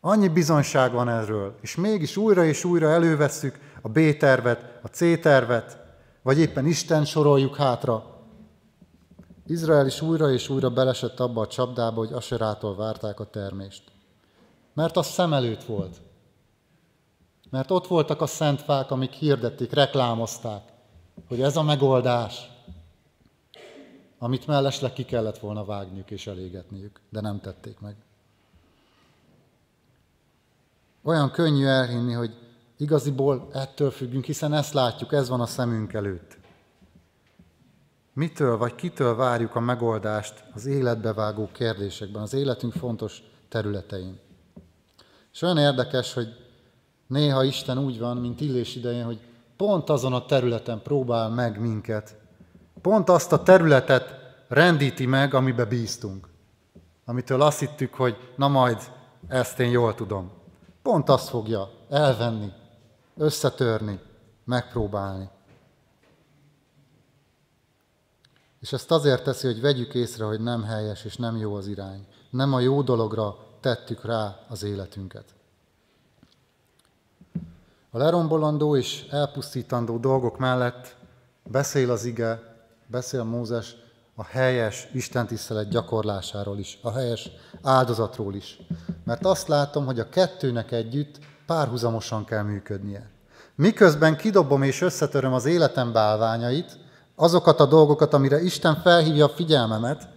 Annyi 0.00 0.28
bizonyság 0.28 0.92
van 0.92 1.08
erről, 1.08 1.54
és 1.60 1.76
mégis 1.76 2.16
újra 2.16 2.44
és 2.44 2.64
újra 2.64 2.88
elővesszük 2.88 3.58
a 3.82 3.88
B-tervet, 3.88 4.78
a 4.82 4.86
C-tervet, 4.86 5.78
vagy 6.22 6.38
éppen 6.38 6.66
Isten 6.66 7.04
soroljuk 7.04 7.56
hátra. 7.56 8.04
Izrael 9.46 9.86
is 9.86 10.00
újra 10.00 10.30
és 10.30 10.48
újra 10.48 10.70
belesett 10.70 11.20
abba 11.20 11.40
a 11.40 11.46
csapdába, 11.46 11.98
hogy 11.98 12.12
Aserától 12.12 12.76
várták 12.76 13.20
a 13.20 13.30
termést. 13.30 13.82
Mert 14.74 14.96
az 14.96 15.06
szem 15.06 15.32
előtt 15.32 15.64
volt. 15.64 15.96
Mert 17.50 17.70
ott 17.70 17.86
voltak 17.86 18.20
a 18.20 18.26
szent 18.26 18.62
fák, 18.62 18.90
amik 18.90 19.12
hirdették, 19.12 19.72
reklámozták, 19.72 20.62
hogy 21.28 21.42
ez 21.42 21.56
a 21.56 21.62
megoldás, 21.62 22.52
amit 24.24 24.46
mellesleg 24.46 24.92
ki 24.92 25.04
kellett 25.04 25.38
volna 25.38 25.64
vágniuk 25.64 26.10
és 26.10 26.26
elégetniük, 26.26 27.00
de 27.10 27.20
nem 27.20 27.40
tették 27.40 27.80
meg. 27.80 27.96
Olyan 31.02 31.30
könnyű 31.30 31.64
elhinni, 31.64 32.12
hogy 32.12 32.34
igaziból 32.76 33.48
ettől 33.52 33.90
függünk, 33.90 34.24
hiszen 34.24 34.52
ezt 34.52 34.72
látjuk, 34.72 35.12
ez 35.12 35.28
van 35.28 35.40
a 35.40 35.46
szemünk 35.46 35.92
előtt. 35.92 36.36
Mitől 38.12 38.56
vagy 38.56 38.74
kitől 38.74 39.14
várjuk 39.14 39.54
a 39.54 39.60
megoldást 39.60 40.44
az 40.54 40.66
életbevágó 40.66 41.48
kérdésekben, 41.52 42.22
az 42.22 42.34
életünk 42.34 42.72
fontos 42.72 43.22
területein. 43.48 44.18
És 45.32 45.42
olyan 45.42 45.58
érdekes, 45.58 46.12
hogy 46.12 46.28
néha 47.06 47.44
Isten 47.44 47.78
úgy 47.78 47.98
van, 47.98 48.16
mint 48.16 48.40
Illés 48.40 48.76
idején, 48.76 49.04
hogy 49.04 49.20
pont 49.56 49.90
azon 49.90 50.12
a 50.12 50.26
területen 50.26 50.82
próbál 50.82 51.28
meg 51.28 51.60
minket. 51.60 52.22
Pont 52.84 53.08
azt 53.08 53.32
a 53.32 53.42
területet 53.42 54.14
rendíti 54.48 55.06
meg, 55.06 55.34
amibe 55.34 55.64
bíztunk. 55.64 56.28
Amitől 57.04 57.42
azt 57.42 57.58
hittük, 57.58 57.94
hogy 57.94 58.32
na 58.36 58.48
majd 58.48 58.78
ezt 59.28 59.60
én 59.60 59.70
jól 59.70 59.94
tudom. 59.94 60.30
Pont 60.82 61.08
azt 61.08 61.28
fogja 61.28 61.70
elvenni, 61.88 62.52
összetörni, 63.16 64.00
megpróbálni. 64.44 65.28
És 68.60 68.72
ezt 68.72 68.90
azért 68.90 69.24
teszi, 69.24 69.46
hogy 69.46 69.60
vegyük 69.60 69.94
észre, 69.94 70.24
hogy 70.24 70.40
nem 70.40 70.62
helyes 70.62 71.04
és 71.04 71.16
nem 71.16 71.36
jó 71.36 71.54
az 71.54 71.66
irány. 71.66 72.06
Nem 72.30 72.52
a 72.52 72.60
jó 72.60 72.82
dologra 72.82 73.36
tettük 73.60 74.04
rá 74.04 74.44
az 74.48 74.62
életünket. 74.62 75.24
A 77.90 77.98
lerombolandó 77.98 78.76
és 78.76 79.06
elpusztítandó 79.10 79.98
dolgok 79.98 80.38
mellett 80.38 80.96
beszél 81.42 81.90
az 81.90 82.04
ige, 82.04 82.52
beszél 82.86 83.24
Mózes 83.24 83.76
a 84.14 84.24
helyes 84.24 84.88
istentisztelet 84.92 85.68
gyakorlásáról 85.68 86.58
is, 86.58 86.78
a 86.82 86.92
helyes 86.92 87.30
áldozatról 87.62 88.34
is. 88.34 88.58
Mert 89.04 89.24
azt 89.24 89.48
látom, 89.48 89.86
hogy 89.86 90.00
a 90.00 90.08
kettőnek 90.08 90.72
együtt 90.72 91.18
párhuzamosan 91.46 92.24
kell 92.24 92.42
működnie. 92.42 93.10
Miközben 93.54 94.16
kidobom 94.16 94.62
és 94.62 94.80
összetöröm 94.80 95.32
az 95.32 95.44
életem 95.44 95.92
bálványait, 95.92 96.78
azokat 97.16 97.60
a 97.60 97.66
dolgokat, 97.66 98.14
amire 98.14 98.40
Isten 98.40 98.76
felhívja 98.76 99.24
a 99.24 99.28
figyelmemet, 99.28 100.08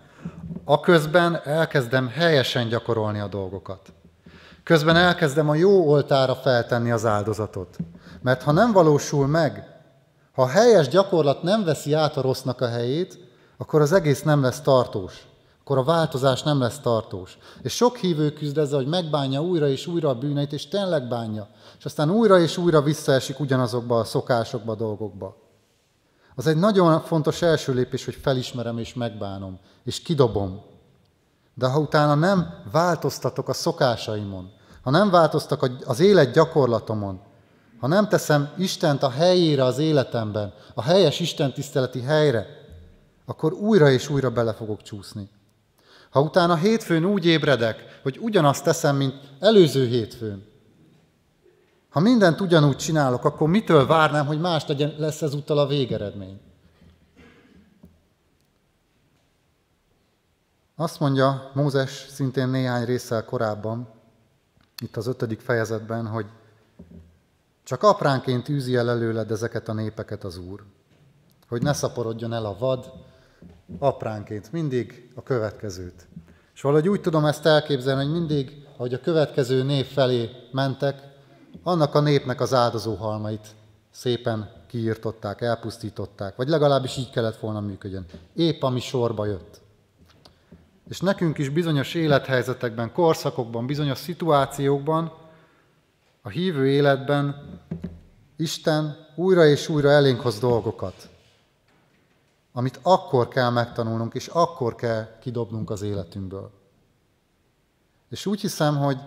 a 0.63 0.79
közben 0.79 1.41
elkezdem 1.43 2.07
helyesen 2.07 2.67
gyakorolni 2.67 3.19
a 3.19 3.27
dolgokat. 3.27 3.93
Közben 4.63 4.95
elkezdem 4.95 5.49
a 5.49 5.55
jó 5.55 5.89
oltára 5.89 6.35
feltenni 6.35 6.91
az 6.91 7.05
áldozatot. 7.05 7.77
Mert 8.21 8.43
ha 8.43 8.51
nem 8.51 8.71
valósul 8.71 9.27
meg, 9.27 9.76
ha 10.37 10.43
a 10.43 10.47
helyes 10.47 10.87
gyakorlat 10.87 11.43
nem 11.43 11.63
veszi 11.63 11.93
át 11.93 12.17
a 12.17 12.21
rossznak 12.21 12.61
a 12.61 12.67
helyét, 12.67 13.19
akkor 13.57 13.81
az 13.81 13.91
egész 13.91 14.23
nem 14.23 14.41
lesz 14.41 14.61
tartós. 14.61 15.27
Akkor 15.59 15.77
a 15.77 15.83
változás 15.83 16.43
nem 16.43 16.59
lesz 16.59 16.79
tartós. 16.79 17.37
És 17.61 17.75
sok 17.75 17.97
hívő 17.97 18.31
küzd 18.33 18.57
ezzel, 18.57 18.77
hogy 18.77 18.87
megbánja 18.87 19.41
újra 19.41 19.67
és 19.67 19.87
újra 19.87 20.09
a 20.09 20.15
bűneit, 20.15 20.53
és 20.53 20.67
tényleg 20.67 21.07
bánja. 21.07 21.47
És 21.77 21.85
aztán 21.85 22.11
újra 22.11 22.39
és 22.39 22.57
újra 22.57 22.81
visszaesik 22.81 23.39
ugyanazokba 23.39 23.99
a 23.99 24.03
szokásokba, 24.03 24.71
a 24.71 24.75
dolgokba. 24.75 25.35
Az 26.35 26.47
egy 26.47 26.57
nagyon 26.57 27.01
fontos 27.01 27.41
első 27.41 27.73
lépés, 27.73 28.05
hogy 28.05 28.15
felismerem 28.21 28.77
és 28.77 28.93
megbánom, 28.93 29.59
és 29.83 30.01
kidobom. 30.01 30.61
De 31.53 31.67
ha 31.67 31.79
utána 31.79 32.15
nem 32.15 32.63
változtatok 32.71 33.49
a 33.49 33.53
szokásaimon, 33.53 34.51
ha 34.83 34.89
nem 34.89 35.09
változtak 35.09 35.69
az 35.85 35.99
élet 35.99 36.33
gyakorlatomon, 36.33 37.21
ha 37.79 37.87
nem 37.87 38.07
teszem 38.07 38.49
Istent 38.57 39.03
a 39.03 39.09
helyére 39.09 39.63
az 39.63 39.77
életemben, 39.77 40.53
a 40.73 40.81
helyes 40.81 41.19
Isten 41.19 41.53
tiszteleti 41.53 42.01
helyre, 42.01 42.45
akkor 43.25 43.53
újra 43.53 43.89
és 43.89 44.09
újra 44.09 44.29
bele 44.29 44.53
fogok 44.53 44.81
csúszni. 44.81 45.29
Ha 46.09 46.21
utána 46.21 46.55
hétfőn 46.55 47.05
úgy 47.05 47.25
ébredek, 47.25 47.99
hogy 48.03 48.17
ugyanazt 48.21 48.63
teszem, 48.63 48.95
mint 48.95 49.15
előző 49.39 49.87
hétfőn, 49.87 50.45
ha 51.89 51.99
mindent 51.99 52.41
ugyanúgy 52.41 52.75
csinálok, 52.75 53.25
akkor 53.25 53.49
mitől 53.49 53.85
várnám, 53.85 54.25
hogy 54.25 54.39
más 54.39 54.67
legyen, 54.67 54.95
lesz 54.97 55.21
ezúttal 55.21 55.57
a 55.57 55.67
végeredmény? 55.67 56.39
Azt 60.75 60.99
mondja 60.99 61.51
Mózes 61.53 62.07
szintén 62.09 62.47
néhány 62.47 62.85
résszel 62.85 63.25
korábban, 63.25 63.87
itt 64.81 64.97
az 64.97 65.07
ötödik 65.07 65.39
fejezetben, 65.39 66.07
hogy 66.07 66.25
csak 67.67 67.83
apránként 67.83 68.49
űzi 68.49 68.75
el 68.75 68.89
előled 68.89 69.31
ezeket 69.31 69.67
a 69.67 69.73
népeket 69.73 70.23
az 70.23 70.37
Úr, 70.37 70.63
hogy 71.47 71.61
ne 71.61 71.73
szaporodjon 71.73 72.33
el 72.33 72.45
a 72.45 72.55
vad, 72.59 72.91
apránként, 73.79 74.51
mindig 74.51 75.09
a 75.15 75.23
következőt. 75.23 76.07
És 76.53 76.61
valahogy 76.61 76.89
úgy 76.89 77.01
tudom 77.01 77.25
ezt 77.25 77.45
elképzelni, 77.45 78.03
hogy 78.03 78.11
mindig, 78.11 78.65
ahogy 78.77 78.93
a 78.93 78.99
következő 78.99 79.63
név 79.63 79.85
felé 79.85 80.29
mentek, 80.51 81.01
annak 81.63 81.95
a 81.95 81.99
népnek 81.99 82.41
az 82.41 82.53
áldozóhalmait 82.53 83.47
szépen 83.91 84.51
kiírtották, 84.67 85.41
elpusztították, 85.41 86.35
vagy 86.35 86.47
legalábbis 86.47 86.97
így 86.97 87.09
kellett 87.09 87.39
volna 87.39 87.59
működjön. 87.59 88.05
Épp 88.35 88.63
ami 88.63 88.79
sorba 88.79 89.25
jött. 89.25 89.61
És 90.89 90.99
nekünk 90.99 91.37
is 91.37 91.49
bizonyos 91.49 91.93
élethelyzetekben, 91.93 92.91
korszakokban, 92.91 93.65
bizonyos 93.65 93.97
szituációkban, 93.97 95.25
a 96.27 96.29
hívő 96.29 96.67
életben 96.67 97.35
Isten 98.35 99.07
újra 99.15 99.45
és 99.45 99.69
újra 99.69 99.89
elénk 99.89 100.21
hoz 100.21 100.39
dolgokat, 100.39 101.09
amit 102.51 102.79
akkor 102.81 103.27
kell 103.27 103.49
megtanulnunk, 103.49 104.13
és 104.13 104.27
akkor 104.27 104.75
kell 104.75 105.17
kidobnunk 105.19 105.69
az 105.69 105.81
életünkből. 105.81 106.51
És 108.09 108.25
úgy 108.25 108.41
hiszem, 108.41 108.77
hogy 108.77 108.97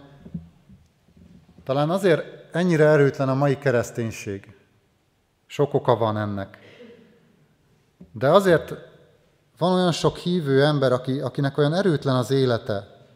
talán 1.64 1.90
azért 1.90 2.54
ennyire 2.54 2.85
erőtlen 2.85 3.28
a 3.28 3.35
mai 3.35 3.59
kereszténység. 3.59 4.56
Sok 5.46 5.74
oka 5.74 5.96
van 5.96 6.16
ennek. 6.16 6.59
De 8.12 8.28
azért 8.28 8.74
van 9.59 9.72
olyan 9.72 9.92
sok 9.92 10.16
hívő 10.16 10.64
ember, 10.64 10.92
aki, 10.92 11.20
akinek 11.20 11.59
olyan 11.59 11.74
erőtlen 11.74 12.16
az 12.16 12.30
élete, 12.30 13.06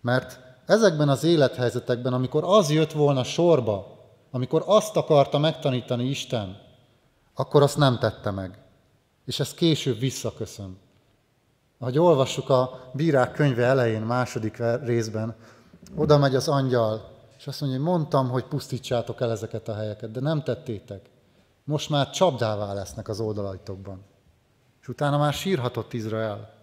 mert 0.00 0.45
ezekben 0.66 1.08
az 1.08 1.24
élethelyzetekben, 1.24 2.12
amikor 2.12 2.44
az 2.44 2.70
jött 2.70 2.92
volna 2.92 3.24
sorba, 3.24 3.96
amikor 4.30 4.62
azt 4.66 4.96
akarta 4.96 5.38
megtanítani 5.38 6.04
Isten, 6.04 6.58
akkor 7.34 7.62
azt 7.62 7.76
nem 7.76 7.98
tette 7.98 8.30
meg. 8.30 8.58
És 9.24 9.40
ez 9.40 9.54
később 9.54 9.98
visszaköszön. 9.98 10.78
Ahogy 11.78 11.98
olvassuk 11.98 12.48
a 12.48 12.90
bírák 12.92 13.32
könyve 13.32 13.64
elején, 13.64 14.02
második 14.02 14.62
részben, 14.82 15.36
oda 15.96 16.18
megy 16.18 16.34
az 16.34 16.48
angyal, 16.48 17.14
és 17.38 17.46
azt 17.46 17.60
mondja, 17.60 17.78
hogy 17.78 17.88
mondtam, 17.88 18.28
hogy 18.28 18.44
pusztítsátok 18.44 19.20
el 19.20 19.30
ezeket 19.30 19.68
a 19.68 19.74
helyeket, 19.74 20.10
de 20.10 20.20
nem 20.20 20.42
tettétek. 20.42 21.10
Most 21.64 21.90
már 21.90 22.10
csapdává 22.10 22.72
lesznek 22.72 23.08
az 23.08 23.20
oldalaitokban. 23.20 24.04
És 24.80 24.88
utána 24.88 25.18
már 25.18 25.32
sírhatott 25.32 25.92
Izrael. 25.92 26.54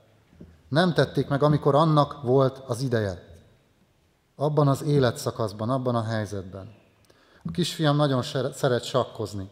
Nem 0.68 0.94
tették 0.94 1.28
meg, 1.28 1.44
amikor 1.44 1.76
annak 1.76 2.22
volt 2.22 2.62
az 2.68 2.82
ideje. 2.82 3.33
Abban 4.44 4.68
az 4.68 4.84
életszakaszban, 4.84 5.70
abban 5.70 5.96
a 5.96 6.04
helyzetben. 6.04 6.74
A 7.44 7.52
kisfiam 7.52 7.96
nagyon 7.96 8.22
szeret 8.54 8.84
sakkozni. 8.84 9.50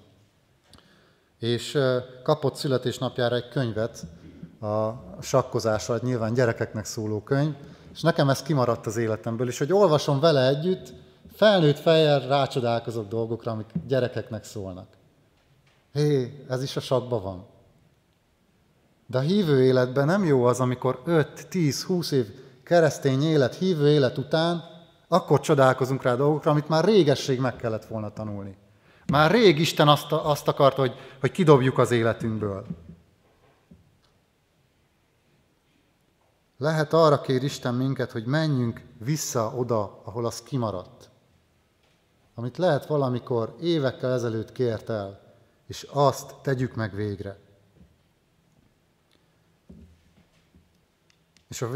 És 1.40 1.78
kapott 2.24 2.56
születésnapjára 2.56 3.36
egy 3.36 3.48
könyvet, 3.48 4.06
a 4.62 4.92
sakkozásra, 5.22 6.00
nyilván 6.02 6.34
gyerekeknek 6.34 6.86
szóló 6.86 7.22
könyv, 7.22 7.54
és 7.94 8.02
nekem 8.02 8.30
ez 8.30 8.42
kimaradt 8.42 8.86
az 8.86 8.98
életemből, 8.98 9.48
és 9.48 9.58
hogy 9.58 9.74
olvasom 9.74 10.20
vele 10.20 10.48
együtt, 10.48 10.94
felnőtt 11.34 11.78
fejjel 11.78 12.20
rácsodálkozok 12.20 13.08
dolgokra, 13.08 13.52
amik 13.52 13.68
gyerekeknek 13.88 14.44
szólnak. 14.44 14.88
Hé, 15.94 16.44
ez 16.50 16.64
is 16.64 16.76
a 16.76 16.80
sakban 16.80 17.24
van. 17.24 17.46
De 19.08 19.18
a 19.18 19.22
hívő 19.22 19.64
életben 19.64 20.06
nem 20.06 20.26
jó 20.26 20.44
az, 20.44 20.60
amikor 20.60 21.02
5, 21.06 21.48
10, 21.48 21.84
20 21.84 22.12
év 22.12 22.28
keresztény 22.64 23.24
élet, 23.24 23.56
hívő 23.56 23.90
élet 23.90 24.18
után, 24.18 24.70
akkor 25.14 25.40
csodálkozunk 25.40 26.02
rá 26.04 26.16
dolgokra, 26.16 26.52
amit 26.52 26.70
már 26.70 26.84
régesség 26.84 27.40
meg 27.40 27.56
kellett 27.56 27.86
volna 27.86 28.14
tanulni. 28.14 28.58
Már 29.08 29.32
rég 29.32 29.60
Isten 29.60 29.88
azt, 29.88 30.12
azt 30.12 30.48
akart, 30.48 30.76
hogy, 30.76 30.94
hogy 31.20 31.32
kidobjuk 31.32 31.78
az 31.78 31.92
életünkből. 31.92 32.66
Lehet 36.58 36.94
arra 36.94 37.22
kér 37.22 37.44
Isten 37.44 37.74
minket, 37.74 38.12
hogy 38.12 38.26
menjünk 38.26 38.82
vissza 38.98 39.54
oda, 39.56 40.02
ahol 40.04 40.26
az 40.26 40.42
kimaradt. 40.42 41.10
Amit 42.36 42.58
lehet 42.58 42.86
valamikor 42.86 43.56
évekkel 43.62 44.12
ezelőtt 44.12 44.52
kért 44.52 44.90
el, 44.90 45.20
és 45.68 45.88
azt 45.92 46.36
tegyük 46.42 46.76
meg 46.76 46.96
végre. 46.96 47.40
És 51.52 51.62
a 51.62 51.70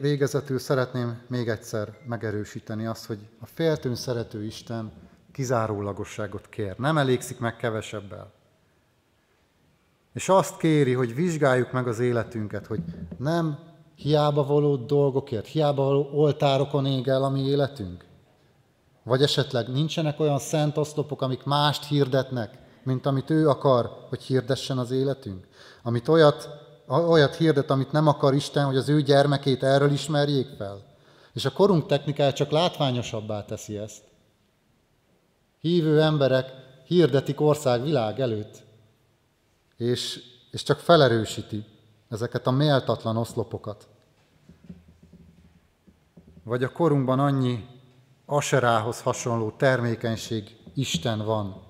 végezetül 0.00 0.58
szeretném 0.58 1.20
még 1.26 1.48
egyszer 1.48 1.96
megerősíteni 2.06 2.86
azt, 2.86 3.06
hogy 3.06 3.18
a 3.40 3.46
féltőn 3.46 3.94
szerető 3.94 4.44
Isten 4.44 4.92
kizárólagosságot 5.32 6.48
kér. 6.48 6.74
Nem 6.78 6.98
elégszik 6.98 7.38
meg 7.38 7.56
kevesebbel. 7.56 8.32
És 10.12 10.28
azt 10.28 10.56
kéri, 10.56 10.92
hogy 10.92 11.14
vizsgáljuk 11.14 11.72
meg 11.72 11.88
az 11.88 11.98
életünket, 11.98 12.66
hogy 12.66 12.80
nem 13.18 13.58
hiába 13.94 14.44
való 14.44 14.76
dolgokért, 14.76 15.46
hiába 15.46 15.84
való 15.84 16.10
oltárokon 16.12 16.86
ég 16.86 17.08
el 17.08 17.22
a 17.22 17.28
mi 17.28 17.40
életünk. 17.40 18.04
Vagy 19.02 19.22
esetleg 19.22 19.68
nincsenek 19.68 20.20
olyan 20.20 20.38
szent 20.38 20.76
oszlopok, 20.76 21.22
amik 21.22 21.44
mást 21.44 21.86
hirdetnek, 21.88 22.58
mint 22.82 23.06
amit 23.06 23.30
ő 23.30 23.48
akar, 23.48 23.90
hogy 24.08 24.22
hirdessen 24.22 24.78
az 24.78 24.90
életünk? 24.90 25.46
Amit 25.82 26.08
olyat, 26.08 26.65
olyat 26.86 27.36
hirdet, 27.36 27.70
amit 27.70 27.92
nem 27.92 28.06
akar 28.06 28.34
Isten, 28.34 28.64
hogy 28.64 28.76
az 28.76 28.88
ő 28.88 29.02
gyermekét 29.02 29.62
erről 29.62 29.92
ismerjék 29.92 30.48
fel? 30.56 30.82
És 31.32 31.44
a 31.44 31.52
korunk 31.52 31.86
technikája 31.86 32.32
csak 32.32 32.50
látványosabbá 32.50 33.44
teszi 33.44 33.76
ezt. 33.76 34.04
Hívő 35.60 36.00
emberek 36.00 36.52
hirdetik 36.86 37.40
ország 37.40 37.82
világ 37.82 38.20
előtt, 38.20 38.62
és, 39.76 40.22
és 40.50 40.62
csak 40.62 40.78
felerősíti 40.78 41.64
ezeket 42.08 42.46
a 42.46 42.50
méltatlan 42.50 43.16
oszlopokat. 43.16 43.88
Vagy 46.44 46.62
a 46.62 46.72
korunkban 46.72 47.18
annyi 47.18 47.66
aserához 48.26 49.00
hasonló 49.00 49.50
termékenység 49.50 50.56
Isten 50.74 51.24
van, 51.24 51.62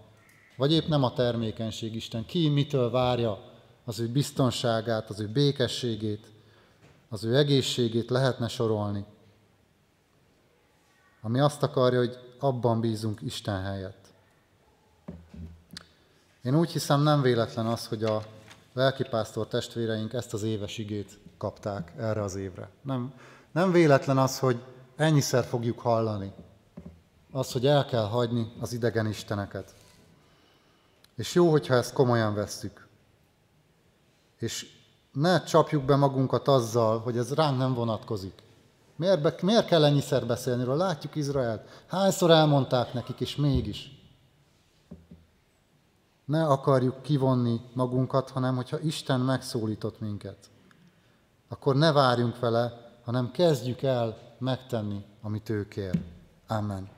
vagy 0.56 0.72
épp 0.72 0.86
nem 0.86 1.02
a 1.02 1.12
termékenység 1.12 1.94
Isten. 1.94 2.26
Ki 2.26 2.48
mitől 2.48 2.90
várja 2.90 3.55
az 3.88 3.98
ő 3.98 4.08
biztonságát, 4.08 5.10
az 5.10 5.20
ő 5.20 5.28
békességét, 5.28 6.26
az 7.08 7.24
ő 7.24 7.36
egészségét 7.36 8.10
lehetne 8.10 8.48
sorolni. 8.48 9.04
Ami 11.20 11.40
azt 11.40 11.62
akarja, 11.62 11.98
hogy 11.98 12.18
abban 12.38 12.80
bízunk 12.80 13.20
Isten 13.22 13.62
helyett. 13.62 14.06
Én 16.42 16.58
úgy 16.58 16.70
hiszem 16.70 17.02
nem 17.02 17.22
véletlen 17.22 17.66
az, 17.66 17.86
hogy 17.86 18.04
a 18.04 18.22
lelkipásztor 18.72 19.46
testvéreink 19.46 20.12
ezt 20.12 20.34
az 20.34 20.42
éves 20.42 20.78
igét 20.78 21.18
kapták 21.38 21.92
erre 21.96 22.22
az 22.22 22.34
évre. 22.34 22.68
Nem, 22.82 23.14
nem 23.52 23.72
véletlen 23.72 24.18
az, 24.18 24.38
hogy 24.38 24.62
ennyiszer 24.96 25.44
fogjuk 25.44 25.78
hallani. 25.80 26.32
Az, 27.30 27.52
hogy 27.52 27.66
el 27.66 27.84
kell 27.84 28.06
hagyni 28.06 28.52
az 28.60 28.72
idegen 28.72 29.06
isteneket. 29.06 29.74
És 31.16 31.34
jó, 31.34 31.50
hogyha 31.50 31.74
ezt 31.74 31.92
komolyan 31.92 32.34
vesszük. 32.34 32.85
És 34.38 34.66
ne 35.12 35.42
csapjuk 35.42 35.84
be 35.84 35.96
magunkat 35.96 36.48
azzal, 36.48 36.98
hogy 36.98 37.16
ez 37.16 37.34
ránk 37.34 37.58
nem 37.58 37.74
vonatkozik. 37.74 38.42
Miért, 38.96 39.22
be, 39.22 39.34
miért 39.42 39.66
kell 39.66 39.84
ennyiszer 39.84 40.26
beszélni 40.26 40.64
róla? 40.64 40.84
Látjuk 40.84 41.14
Izraelt. 41.14 41.84
Hányszor 41.86 42.30
elmondták 42.30 42.92
nekik, 42.92 43.20
és 43.20 43.36
mégis. 43.36 43.90
Ne 46.24 46.46
akarjuk 46.46 47.02
kivonni 47.02 47.60
magunkat, 47.72 48.30
hanem 48.30 48.56
hogyha 48.56 48.78
Isten 48.80 49.20
megszólított 49.20 50.00
minket, 50.00 50.50
akkor 51.48 51.76
ne 51.76 51.92
várjunk 51.92 52.38
vele, 52.38 52.90
hanem 53.04 53.30
kezdjük 53.30 53.82
el 53.82 54.34
megtenni, 54.38 55.04
amit 55.22 55.48
ő 55.48 55.68
kér. 55.68 56.00
Amen. 56.46 56.88